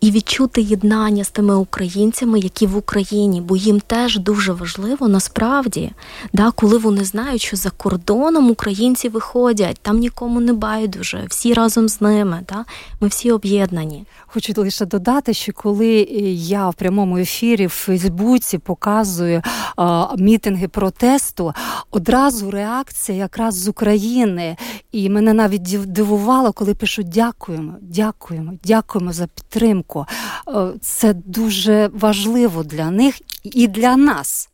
[0.00, 5.92] і відчути єднання з тими українцями, які в Україні, бо їм теж дуже важливо насправді,
[6.32, 11.88] да, коли вони знають, що за кордоном українці виходять, там нікому не байдуже, всі разом
[11.88, 12.40] з ними.
[12.48, 12.64] Да,
[13.00, 14.04] Ми всі об'єднані.
[14.26, 15.88] Хочу лише додати, що коли
[16.34, 19.42] я в прямому ефірі в Фейсбуці показую
[19.76, 21.52] а, мітинги протесту,
[21.90, 24.56] одразу реакція якраз з України.
[24.92, 30.06] І мене навіть дивувало, коли пишуть дякуємо, дякуємо, дякуємо за підтримку підтримку.
[30.48, 34.50] Е, це дуже важливо для них і для нас.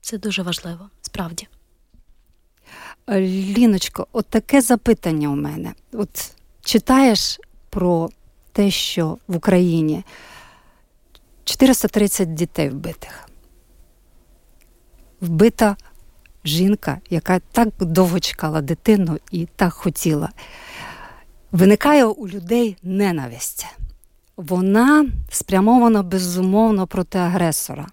[0.00, 1.48] Це дуже важливо, справді.
[3.08, 5.72] Е, Ліночко, от таке запитання у мене.
[5.92, 8.10] От читаєш про
[8.52, 10.04] те, що в Україні
[11.44, 13.28] 430 дітей вбитих.
[15.20, 15.76] Вбита
[16.44, 20.28] жінка, яка так довго чекала дитину і так хотіла.
[21.52, 23.66] Виникає у людей ненависть
[24.40, 27.86] вона спрямована безумовно проти агресора.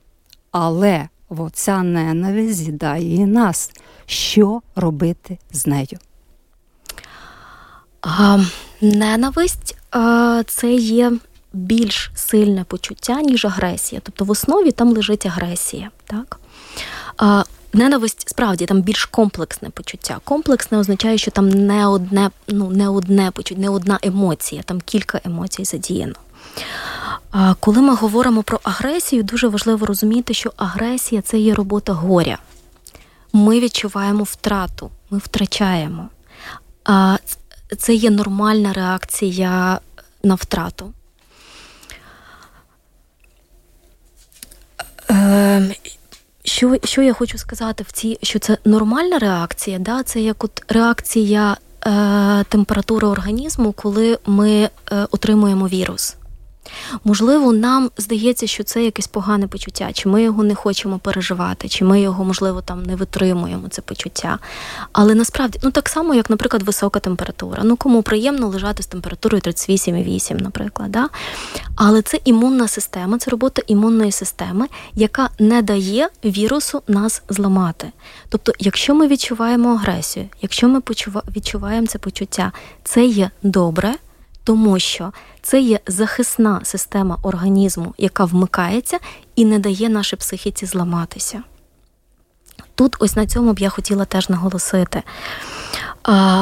[0.51, 1.09] Але
[1.53, 3.71] ця ненависть з'їдає і нас.
[4.05, 5.97] Що робити з нею?
[8.01, 8.39] А,
[8.81, 11.13] Ненависть а, це є
[11.53, 14.01] більш сильне почуття, ніж агресія.
[14.03, 15.91] Тобто в основі там лежить агресія.
[16.05, 16.39] Так?
[17.17, 20.19] А, Ненависть справді там більш комплексне почуття.
[20.23, 25.21] Комплексне означає, що там не одне, ну не одне почуття, не одна емоція, там кілька
[25.23, 26.15] емоцій задіяно.
[27.59, 32.37] Коли ми говоримо про агресію, дуже важливо розуміти, що агресія це є робота горя.
[33.33, 36.09] Ми відчуваємо втрату, ми втрачаємо.
[37.77, 39.79] Це є нормальна реакція
[40.23, 40.93] на втрату.
[45.09, 45.71] Ем,
[46.43, 50.03] що що я хочу сказати в цій, що це нормальна реакція, да?
[50.03, 54.69] це як от реакція е, температури організму, коли ми е,
[55.11, 56.16] отримуємо вірус.
[57.03, 61.85] Можливо, нам здається, що це якесь погане почуття, чи ми його не хочемо переживати, чи
[61.85, 64.39] ми його, можливо, там не витримуємо, це почуття.
[64.91, 67.63] Але насправді, ну так само, як, наприклад, висока температура.
[67.63, 70.91] Ну, кому приємно лежати з температурою 38,8, наприклад.
[70.91, 71.09] Да?
[71.75, 77.91] Але це імунна система, це робота імунної системи, яка не дає вірусу нас зламати.
[78.29, 80.81] Тобто, якщо ми відчуваємо агресію, якщо ми
[81.35, 82.51] відчуваємо це почуття,
[82.83, 83.95] це є добре
[84.47, 88.99] тому що це є захисна система організму, яка вмикається
[89.35, 91.43] і не дає нашій психіці зламатися.
[92.75, 95.03] Тут, ось на цьому б я хотіла теж наголосити.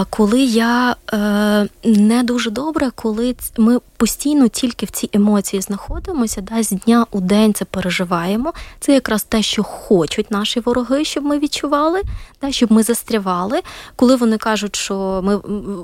[0.09, 6.63] Коли я е, не дуже добре, коли ми постійно тільки в цій емоції знаходимося, да,
[6.63, 8.53] з дня у день це переживаємо.
[8.79, 12.01] Це якраз те, що хочуть наші вороги, щоб ми відчували,
[12.41, 13.61] да, щоб ми застрявали.
[13.95, 15.39] Коли вони кажуть, що ми,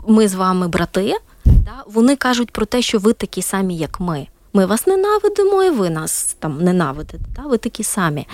[0.08, 1.16] ми з вами брати,
[1.66, 1.84] Да?
[1.86, 4.28] Вони кажуть про те, що ви такі самі, як ми.
[4.54, 7.26] Ми вас ненавидимо, і ви нас там ненавидите.
[7.36, 7.42] Да?
[7.42, 8.28] Ви такі самі.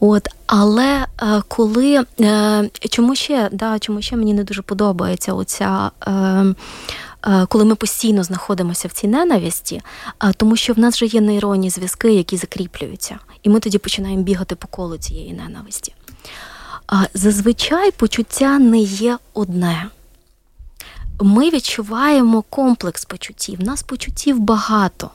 [0.00, 5.90] От, Але е, коли е, чому ще да, чому ще мені не дуже подобається оця.
[6.06, 9.82] Е, е коли ми постійно знаходимося в цій ненависті,
[10.24, 14.22] е, тому що в нас вже є нейронні зв'язки, які закріплюються, і ми тоді починаємо
[14.22, 15.94] бігати по колу цієї ненависті.
[17.14, 19.86] Зазвичай почуття не є одне
[21.20, 23.58] ми відчуваємо комплекс почуттів.
[23.60, 25.10] У нас почуттів багато,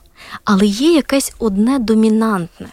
[0.46, 2.68] але є якесь одне домінантне.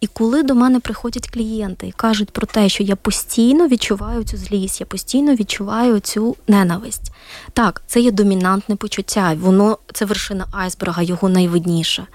[0.00, 4.36] І коли до мене приходять клієнти і кажуть про те, що я постійно відчуваю цю
[4.36, 7.12] злість, я постійно відчуваю цю ненависть.
[7.52, 12.06] Так, це є домінантне почуття, воно це вершина айсберга, його найвидніше.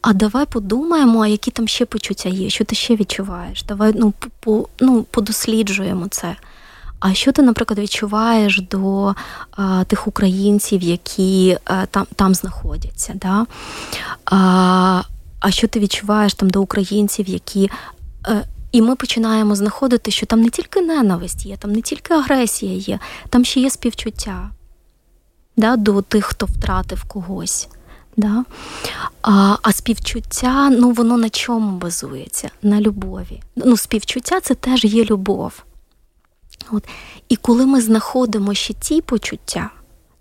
[0.00, 3.62] А давай подумаємо, а які там ще почуття є, що ти ще відчуваєш.
[3.62, 6.36] Давай ну, по, ну, подосліджуємо це.
[7.00, 9.14] А що ти, наприклад, відчуваєш до
[9.50, 13.12] а, тих українців, які а, там там знаходяться?
[13.14, 13.46] Да?
[14.24, 15.02] А,
[15.40, 17.70] а що ти відчуваєш там до українців, які.
[18.22, 18.40] А,
[18.72, 22.98] і ми починаємо знаходити, що там не тільки ненависть є, там не тільки агресія є,
[23.30, 24.50] там ще є співчуття
[25.56, 27.68] да, до тих, хто втратив когось.
[28.16, 28.44] Да?
[29.22, 32.50] А а співчуття, ну воно на чому базується?
[32.62, 33.42] На любові.
[33.56, 35.62] Ну, Співчуття це теж є любов.
[36.72, 36.84] От.
[37.28, 39.70] І коли ми знаходимо ще ті почуття,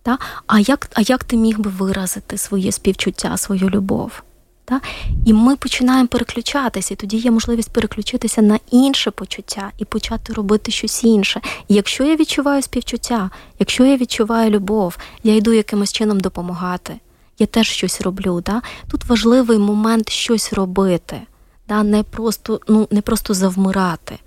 [0.06, 0.18] да,
[0.48, 4.24] а як а як ти міг би виразити своє співчуття, свою любов?
[4.70, 4.82] Да?
[5.26, 10.72] І ми починаємо переключатися, і тоді є можливість переключитися на інше почуття і почати робити
[10.72, 11.42] щось інше.
[11.68, 13.30] І якщо я відчуваю співчуття,
[13.60, 17.00] якщо я відчуваю любов, я йду якимось чином допомагати.
[17.40, 18.42] Я теж щось роблю.
[18.42, 18.62] Да?
[18.92, 21.22] Тут важливий момент щось робити,
[21.68, 21.84] да?
[21.84, 24.20] не просто ну, не просто завмирати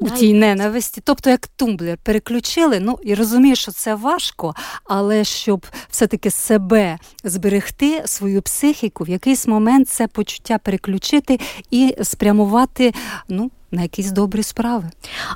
[0.00, 2.80] у тій ненависті, тобто як тумблер переключили.
[2.80, 9.46] Ну і розумію, що це важко, але щоб все-таки себе зберегти, свою психіку, в якийсь
[9.46, 11.40] момент це почуття переключити
[11.70, 12.94] і спрямувати
[13.28, 14.90] ну, на якісь добрі справи.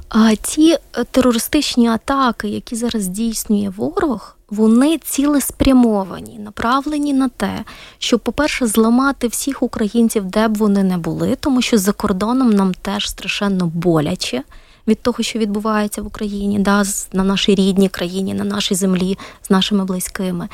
[0.09, 4.37] А ті е, терористичні атаки, які зараз здійснює ворог.
[4.51, 7.65] Вони цілеспрямовані, направлені на те,
[7.99, 12.75] щоб, по-перше, зламати всіх українців, де б вони не були, тому що за кордоном нам
[12.75, 14.43] теж страшенно боляче
[14.89, 19.51] від того, що відбувається в Україні, да, на нашій рідній країні, на нашій землі з
[19.51, 20.49] нашими близькими.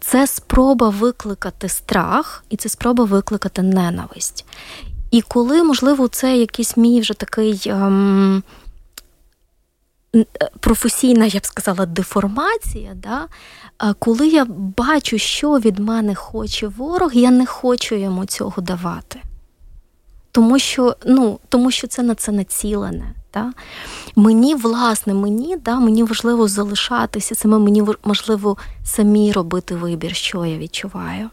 [0.00, 4.44] Це спроба викликати страх, і це спроба викликати ненависть.
[5.16, 7.62] І коли, можливо, це якийсь мій вже такий.
[7.66, 8.42] Ем,
[10.60, 13.28] професійна, я б сказала, деформація, да?
[13.98, 14.44] коли я
[14.76, 19.20] бачу, що від мене хоче ворог, я не хочу йому цього давати.
[20.32, 23.14] Тому що ну, тому що це на це націлене.
[23.34, 23.52] Да?
[24.16, 30.58] Мені, власне, мені да, мені важливо залишатися, саме мені важливо самі робити вибір, що я
[30.58, 31.30] відчуваю.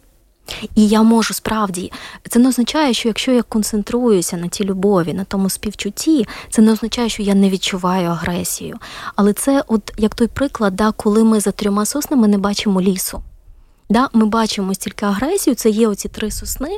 [0.75, 1.91] І я можу справді,
[2.29, 6.71] це не означає, що якщо я концентруюся на тій любові, на тому співчутті, це не
[6.71, 8.77] означає, що я не відчуваю агресію.
[9.15, 13.21] Але це, от як той приклад, да, коли ми за трьома соснами не бачимо лісу.
[13.89, 16.77] Да, Ми бачимо стільки агресію, це є оці три сосни,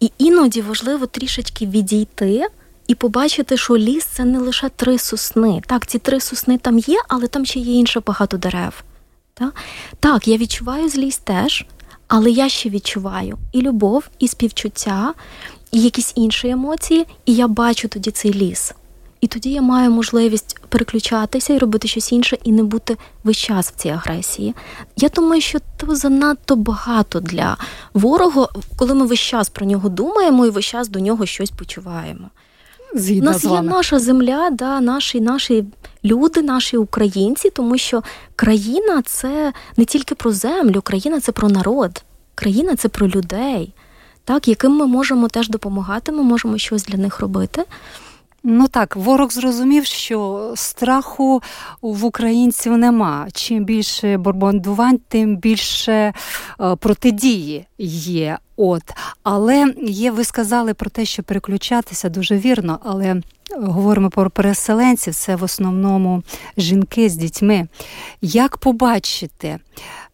[0.00, 2.46] і іноді важливо трішечки відійти.
[2.86, 5.62] І побачити, що ліс це не лише три сосни.
[5.66, 8.84] Так, ці три сосни там є, але там ще є інше багато дерев.
[9.34, 9.54] Так,
[10.00, 11.66] так я відчуваю злість теж,
[12.08, 15.14] але я ще відчуваю і любов, і співчуття,
[15.72, 18.74] і якісь інші емоції, і я бачу тоді цей ліс.
[19.20, 23.70] І тоді я маю можливість переключатися і робити щось інше, і не бути весь час
[23.70, 24.54] в цій агресії.
[24.96, 27.56] Я думаю, що це занадто багато для
[27.94, 32.30] ворога, коли ми весь час про нього думаємо і весь час до нього щось почуваємо.
[32.94, 35.64] Згідно У нас є наша земля, да, наші наші
[36.04, 38.02] люди, наші українці, тому що
[38.36, 43.72] країна це не тільки про землю, країна це про народ, країна це про людей,
[44.24, 47.64] так, яким ми можемо теж допомагати, ми можемо щось для них робити.
[48.46, 51.42] Ну так, ворог зрозумів, що страху
[51.82, 53.28] в українців нема.
[53.32, 55.92] Чим більше бомбардувань, тим більше
[56.60, 58.38] е, протидії є.
[58.56, 58.82] От,
[59.22, 63.22] але є, ви сказали про те, що переключатися дуже вірно, але
[63.56, 66.22] говоримо про переселенців, це в основному
[66.56, 67.68] жінки з дітьми.
[68.20, 69.58] Як побачити,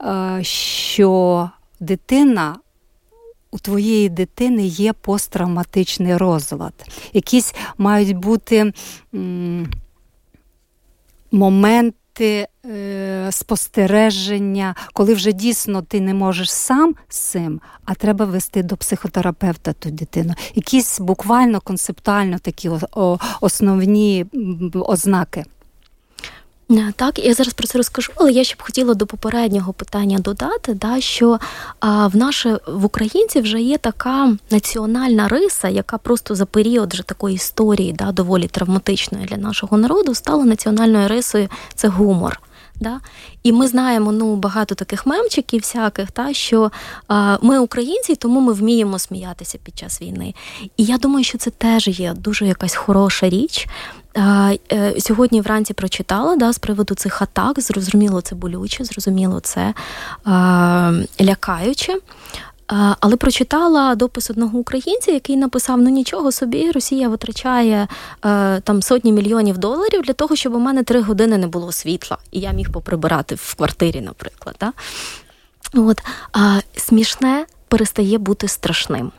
[0.02, 1.50] е, що
[1.80, 2.56] дитина
[3.50, 6.72] у твоєї дитини є посттравматичний розлад.
[7.12, 8.72] Якісь мають бути
[11.32, 18.62] моменти е, спостереження, коли вже дійсно ти не можеш сам з цим, а треба вести
[18.62, 20.34] до психотерапевта ту дитину.
[20.54, 22.70] Якісь буквально концептуально такі
[23.40, 24.26] основні
[24.74, 25.44] ознаки.
[26.70, 30.18] Е, так, я зараз про це розкажу, але я ще б хотіла до попереднього питання
[30.18, 31.38] додати, да, що
[31.80, 37.02] а, в наше в українців вже є така національна риса, яка просто за період вже
[37.02, 42.40] такої історії, да, доволі травматичної для нашого народу, стала національною рисою це гумор.
[42.80, 43.00] Да?
[43.42, 46.70] І ми знаємо ну, багато таких мемчиків, всяких, та, що
[47.10, 50.34] е, ми українці, тому ми вміємо сміятися під час війни.
[50.76, 53.68] І я думаю, що це теж є дуже якась хороша річ.
[54.16, 57.60] Е, е, Сьогодні вранці прочитала да, з приводу цих атак.
[57.60, 59.74] Зрозуміло, це болюче, зрозуміло, це
[61.20, 61.98] лякаюче.
[63.00, 67.88] Але прочитала допис одного українця, який написав: ну нічого собі, Росія витрачає
[68.24, 72.18] е, там сотні мільйонів доларів для того, щоб у мене три години не було світла,
[72.30, 74.56] і я міг поприбирати в квартирі, наприклад.
[74.60, 74.72] Да?
[75.74, 76.02] От,
[76.76, 79.12] Смішне перестає бути страшним.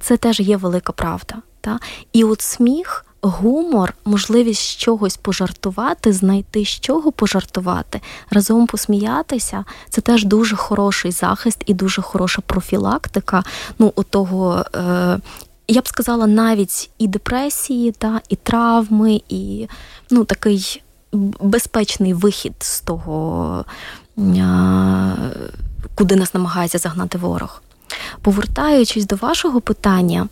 [0.00, 1.34] Це теж є велика правда.
[1.60, 1.78] Та?
[2.12, 8.00] І от сміх гумор, можливість чогось пожартувати, знайти з чого пожартувати,
[8.30, 13.42] разом посміятися це теж дуже хороший захист і дуже хороша профілактика.
[13.78, 15.18] Ну, у того, е,
[15.68, 19.68] я б сказала, навіть і депресії, та, і травми, і
[20.10, 20.82] ну, такий
[21.40, 23.64] безпечний вихід з того,
[24.18, 25.14] е,
[25.94, 27.61] куди нас намагається загнати ворог.
[28.22, 30.28] Повертаючись до вашого питання,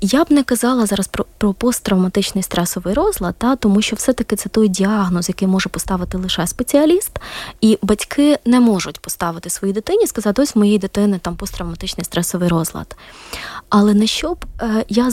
[0.00, 4.48] я б не казала зараз про про посттравматичний стресовий розлад, та тому що все-таки це
[4.48, 7.18] той діагноз, який може поставити лише спеціаліст,
[7.60, 12.96] і батьки не можуть поставити своїй дитині, сказати, ось моєї дитини там посттравматичний стресовий розлад.
[13.68, 15.12] Але на що б е, я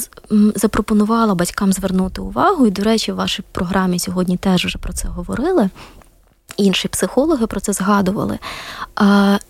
[0.56, 5.08] запропонувала батькам звернути увагу, і, до речі, в вашій програмі сьогодні теж вже про це
[5.08, 5.70] говорили
[6.60, 8.40] інші психологи про це згадували.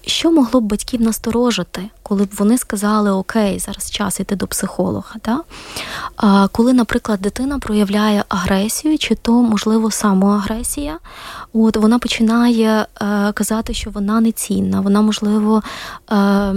[0.02, 5.16] Що могло б батьків насторожити, коли б вони сказали Окей, зараз час йти до психолога?
[5.26, 5.40] Да?
[6.52, 11.00] Коли, наприклад, дитина проявляє агресію, чи то, можливо, самоагресія,
[11.54, 15.64] от вона починає е, казати, що вона не цінна, вона, можливо,
[16.12, 16.54] е,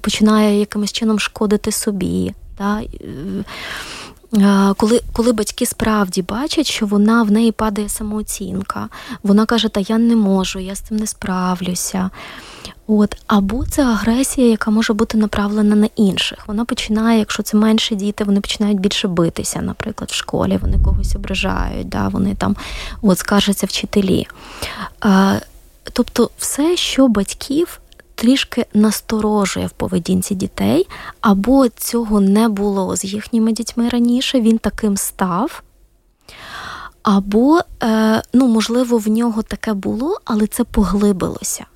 [0.00, 2.34] починає якимось чином шкодити собі.
[2.58, 2.80] Да?
[4.76, 8.88] Коли коли батьки справді бачать, що вона в неї падає самооцінка,
[9.22, 12.10] вона каже, та я не можу, я з цим не справлюся.
[12.86, 16.38] От, Або це агресія, яка може бути направлена на інших.
[16.46, 21.16] Вона починає, якщо це менші діти, вони починають більше битися, наприклад, в школі, вони когось
[21.16, 22.56] ображають, да, вони там
[23.02, 24.26] от, скаржаться вчителі.
[25.92, 27.80] Тобто, все, що батьків
[28.20, 30.88] трішки насторожує в поведінці дітей,
[31.20, 35.62] або цього не було з їхніми дітьми раніше, він таким став.
[37.02, 41.66] Або, е, ну, можливо, в нього таке було, але це поглибилося.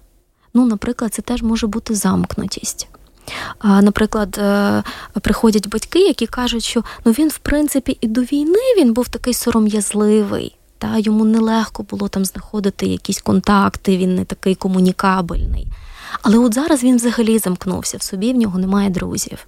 [0.55, 2.88] Ну, Наприклад, це теж може бути замкнутість.
[3.64, 4.82] Наприклад, е,
[5.20, 9.34] приходять батьки, які кажуть, що ну, він, в принципі, і до війни він був такий
[9.34, 15.66] сором'язливий, та йому нелегко було там знаходити якісь контакти, він не такий комунікабельний.
[16.23, 19.47] Але от зараз він взагалі замкнувся в собі, в нього немає друзів.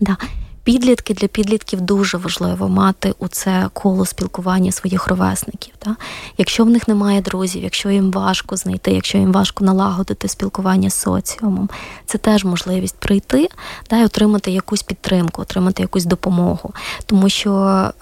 [0.00, 0.16] Да.
[0.64, 5.74] Підлітки для підлітків дуже важливо мати у це коло спілкування своїх ровесників.
[5.84, 5.96] Да?
[6.38, 10.94] Якщо в них немає друзів, якщо їм важко знайти, якщо їм важко налагодити спілкування з
[10.94, 11.68] соціумом,
[12.06, 13.48] це теж можливість прийти
[13.90, 16.74] да, і отримати якусь підтримку, отримати якусь допомогу.
[17.06, 17.52] Тому що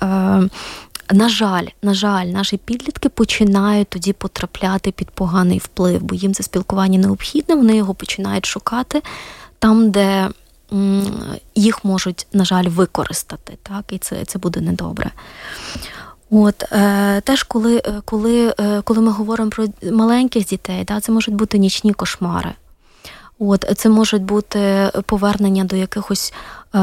[0.03, 0.49] е,
[1.13, 6.43] на жаль, на жаль, наші підлітки починають тоді потрапляти під поганий вплив, бо їм це
[6.43, 9.03] спілкування необхідне, вони його починають шукати
[9.59, 10.29] там, де
[11.55, 13.59] їх можуть, на жаль, використати.
[13.63, 15.11] Так, І це це буде недобре.
[16.31, 21.13] От е, теж, коли е, коли, е, коли ми говоримо про маленьких дітей, да, це
[21.13, 22.53] можуть бути нічні кошмари.
[23.39, 26.35] От це можуть бути повернення до якихось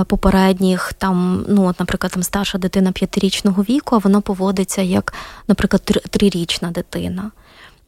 [0.08, 5.14] попередніх там, ну от, наприклад, там старша дитина п'ятирічного віку, а вона поводиться як,
[5.48, 7.32] наприклад, трирічна дитина.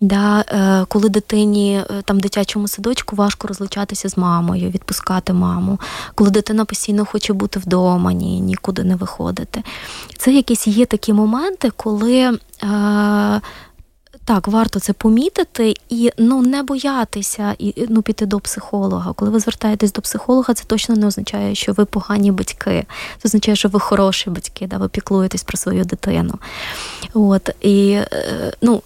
[0.02, 5.80] Да, е, Коли дитині е, там дитячому садочку важко розлучатися з мамою, відпускати маму,
[6.16, 9.64] коли дитина постійно хоче бути вдома, ні, нікуди не виходити.
[10.18, 12.38] Це якісь є такі моменти, коли е,
[14.28, 19.13] так, варто це помітити і ну не боятися і ну піти до психолога.
[19.13, 22.86] Коли ви звертаєтесь до психолога, це точно не означає, що ви погані батьки.
[23.17, 26.34] Це означає, що ви хороші батьки, да ви піклуєтесь про свою дитину.
[27.13, 28.82] От і е, ну.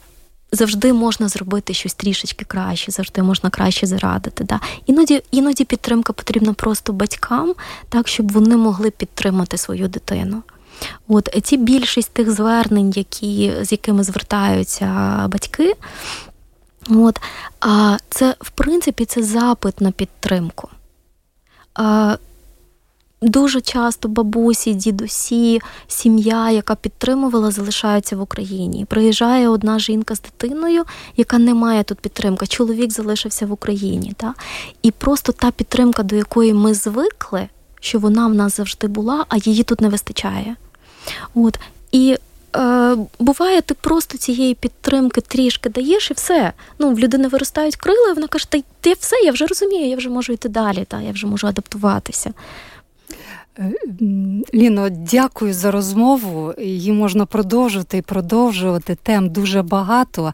[0.53, 4.43] Завжди можна зробити щось трішечки краще, завжди можна краще зарадити.
[4.43, 4.59] Да?
[4.85, 7.53] Іноді іноді підтримка потрібна просто батькам,
[7.89, 10.43] так щоб вони могли підтримати свою дитину.
[11.07, 14.87] От ці більшість тих звернень, які, з якими звертаються
[15.31, 15.73] батьки,
[16.89, 17.19] от,
[17.59, 20.69] а це в принципі це запит на підтримку.
[21.73, 22.17] А,
[23.23, 28.85] Дуже часто бабусі, дідусі, сім'я, яка підтримувала, залишаються в Україні.
[28.85, 30.83] Приїжджає одна жінка з дитиною,
[31.17, 32.47] яка не має тут підтримки.
[32.47, 34.13] Чоловік залишився в Україні.
[34.17, 34.33] Та?
[34.81, 37.47] І просто та підтримка, до якої ми звикли,
[37.79, 40.55] що вона в нас завжди була, а її тут не вистачає.
[41.35, 41.59] От.
[41.91, 42.17] І
[42.55, 46.53] е, буває, ти просто цієї підтримки трішки даєш і все.
[46.79, 49.95] Ну, В людини виростають крила, і вона каже, та ти все, я вже розумію, я
[49.95, 52.33] вже можу йти далі, та, я вже можу адаптуватися.
[53.59, 53.73] Е,
[54.53, 56.53] Ліно, дякую за розмову.
[56.57, 58.97] Її можна продовжувати і продовжувати.
[59.03, 60.33] Тем дуже багато.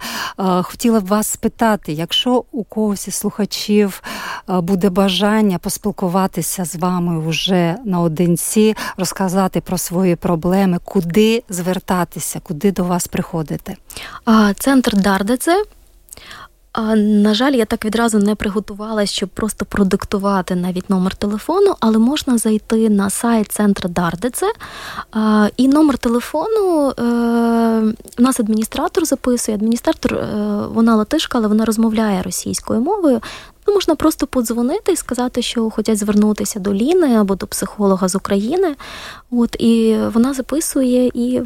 [0.63, 4.03] Хотіла б вас спитати, якщо у когось із слухачів
[4.47, 12.83] буде бажання поспілкуватися з вами вже наодинці, розказати про свої проблеми, куди звертатися, куди до
[12.83, 13.77] вас приходити?
[14.59, 15.63] Центр Дардеце
[16.95, 22.37] на жаль, я так відразу не приготувалася, щоб просто продиктувати навіть номер телефону, але можна
[22.37, 24.45] зайти на сайт центру Дардице.
[25.57, 27.03] І номер телефону е,
[28.19, 29.57] у нас адміністратор записує.
[29.57, 30.27] Адміністратор, е,
[30.73, 33.21] вона латишка, але вона розмовляє російською мовою.
[33.67, 38.15] Ну, можна просто подзвонити і сказати, що хочуть звернутися до Ліни або до психолога з
[38.15, 38.75] України.
[39.31, 41.41] От і вона записує і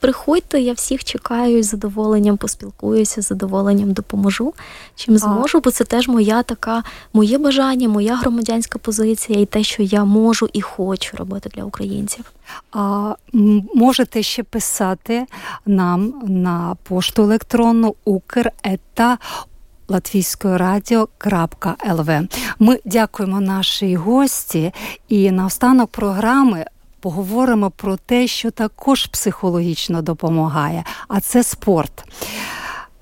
[0.00, 4.54] приходьте, я всіх чекаю з задоволенням, поспілкуюся, з задоволенням допоможу.
[4.94, 9.82] Чим зможу, бо це теж моя така, моє бажання, моя громадянська позиція і те, що
[9.82, 12.24] я можу і хочу робити для українців.
[12.72, 13.14] А
[13.74, 15.26] можете ще писати
[15.66, 19.18] нам на пошту електронну укр.ета
[19.88, 22.10] Латвійської радіо.лв.
[22.58, 24.72] Ми дякуємо нашій гості
[25.08, 26.64] і наостанок програми.
[27.00, 32.04] Поговоримо про те, що також психологічно допомагає, а це спорт.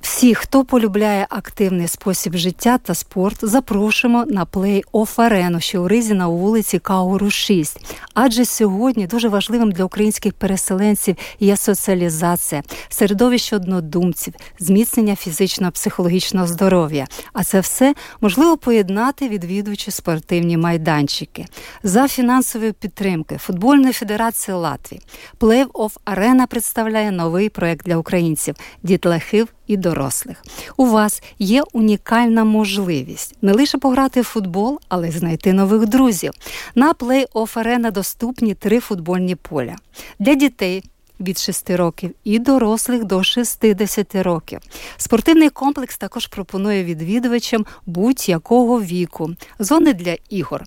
[0.01, 6.15] Всі, хто полюбляє активний спосіб життя та спорт, запрошуємо на плей-офф арену, що у Ризі
[6.15, 7.95] на вулиці Кауру 6.
[8.15, 17.07] Адже сьогодні дуже важливим для українських переселенців є соціалізація, середовище однодумців, зміцнення фізичного психологічного здоров'я.
[17.33, 21.47] А це все можливо поєднати, відвідуючи спортивні майданчики.
[21.83, 25.03] За фінансовою підтримкою Футбольної федерації Латвії
[25.41, 30.45] плей-офф арена представляє новий проект для українців дітлахів і дорослих.
[30.77, 36.33] У вас є унікальна можливість не лише пограти в футбол, але й знайти нових друзів.
[36.75, 39.77] На плей-офф арена доступні три футбольні поля
[40.19, 40.85] для дітей.
[41.21, 44.59] Від 6 років і дорослих до 60 років.
[44.97, 50.65] Спортивний комплекс також пропонує відвідувачам будь-якого віку, зони для ігор.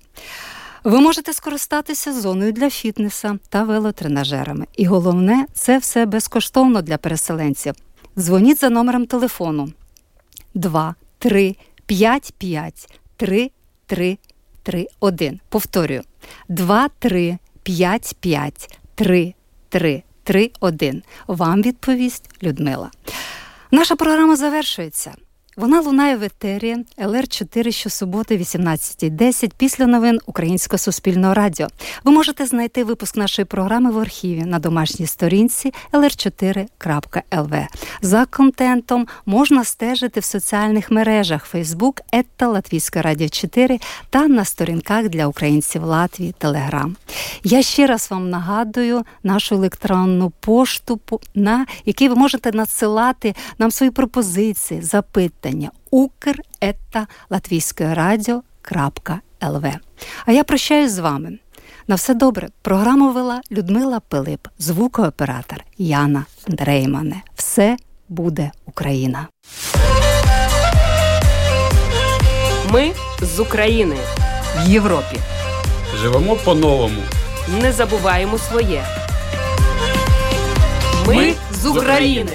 [0.83, 4.65] Ви можете скористатися зоною для фітнеса та велотренажерами.
[4.77, 7.73] І головне, це все безкоштовно для переселенців.
[8.19, 9.69] Дзвоніть за номером телефону
[10.53, 11.55] 2 3
[11.85, 13.51] 5 5 3
[13.85, 14.17] 3
[14.63, 15.39] 3 1.
[15.49, 16.01] Повторюю
[16.49, 19.33] 2 3 5 5 3
[19.69, 21.03] 3 3 1.
[21.27, 22.91] Вам відповість Людмила.
[23.71, 25.15] Наша програма завершується.
[25.59, 31.67] Вона лунає в етері ЛР4 щосуботи, 18.10 після новин Українського суспільного радіо.
[32.03, 37.67] Ви можете знайти випуск нашої програми в архіві на домашній сторінці lr4.lv.
[38.01, 43.79] За контентом можна стежити в соціальних мережах Facebook Ета Латвійська Радіо 4
[44.09, 46.95] та на сторінках для українців Латвії Телеграм.
[47.43, 50.99] Я ще раз вам нагадую нашу електронну пошту,
[51.35, 55.48] на якій ви можете надсилати нам свої пропозиції, запитання
[57.29, 59.65] Латвійської радіо.лв.
[60.25, 61.39] А я прощаюсь з вами.
[61.87, 62.47] На все добре.
[62.61, 67.21] Програму вела Людмила Пилип, звукооператор Яна Дреймане.
[67.35, 67.77] Все
[68.09, 69.27] буде Україна.
[72.71, 72.91] Ми
[73.21, 73.95] з України
[74.57, 75.19] в Європі.
[75.95, 77.01] Живемо по-новому.
[77.61, 78.83] Не забуваємо своє.
[81.07, 82.31] Ми, Ми з України.